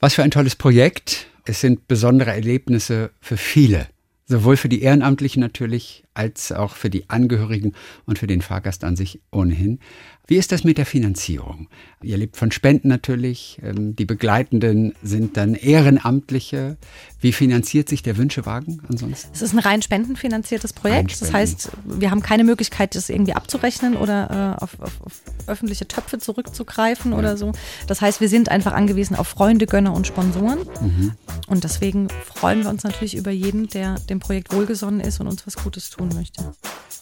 [0.00, 1.26] Was für ein tolles Projekt.
[1.44, 3.88] Es sind besondere Erlebnisse für viele.
[4.26, 7.72] Sowohl für die Ehrenamtlichen natürlich, als auch für die Angehörigen
[8.06, 9.80] und für den Fahrgast an sich ohnehin.
[10.28, 11.68] Wie ist das mit der Finanzierung?
[12.02, 13.58] Ihr lebt von Spenden natürlich.
[13.62, 16.78] ähm, Die Begleitenden sind dann Ehrenamtliche.
[17.22, 19.30] Wie finanziert sich der Wünschewagen ansonsten?
[19.32, 20.98] Es ist ein rein spendenfinanziertes Projekt.
[20.98, 21.34] Rein Das Spenden.
[21.34, 25.12] heißt, wir haben keine Möglichkeit, das irgendwie abzurechnen oder äh, auf, auf, auf
[25.46, 27.52] öffentliche Töpfe zurückzugreifen oder so.
[27.86, 30.58] Das heißt, wir sind einfach angewiesen auf Freunde, Gönner und Sponsoren.
[30.80, 31.12] Mhm.
[31.46, 35.46] Und deswegen freuen wir uns natürlich über jeden, der dem Projekt wohlgesonnen ist und uns
[35.46, 36.42] was Gutes tun möchte.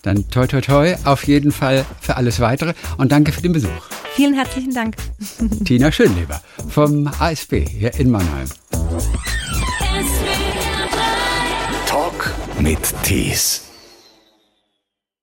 [0.03, 3.69] Dann toi toi toi auf jeden Fall für alles weitere und danke für den Besuch.
[4.15, 4.97] Vielen herzlichen Dank.
[5.65, 8.49] Tina Schönleber vom ASB hier in Mannheim.
[12.61, 13.70] Mit Tees.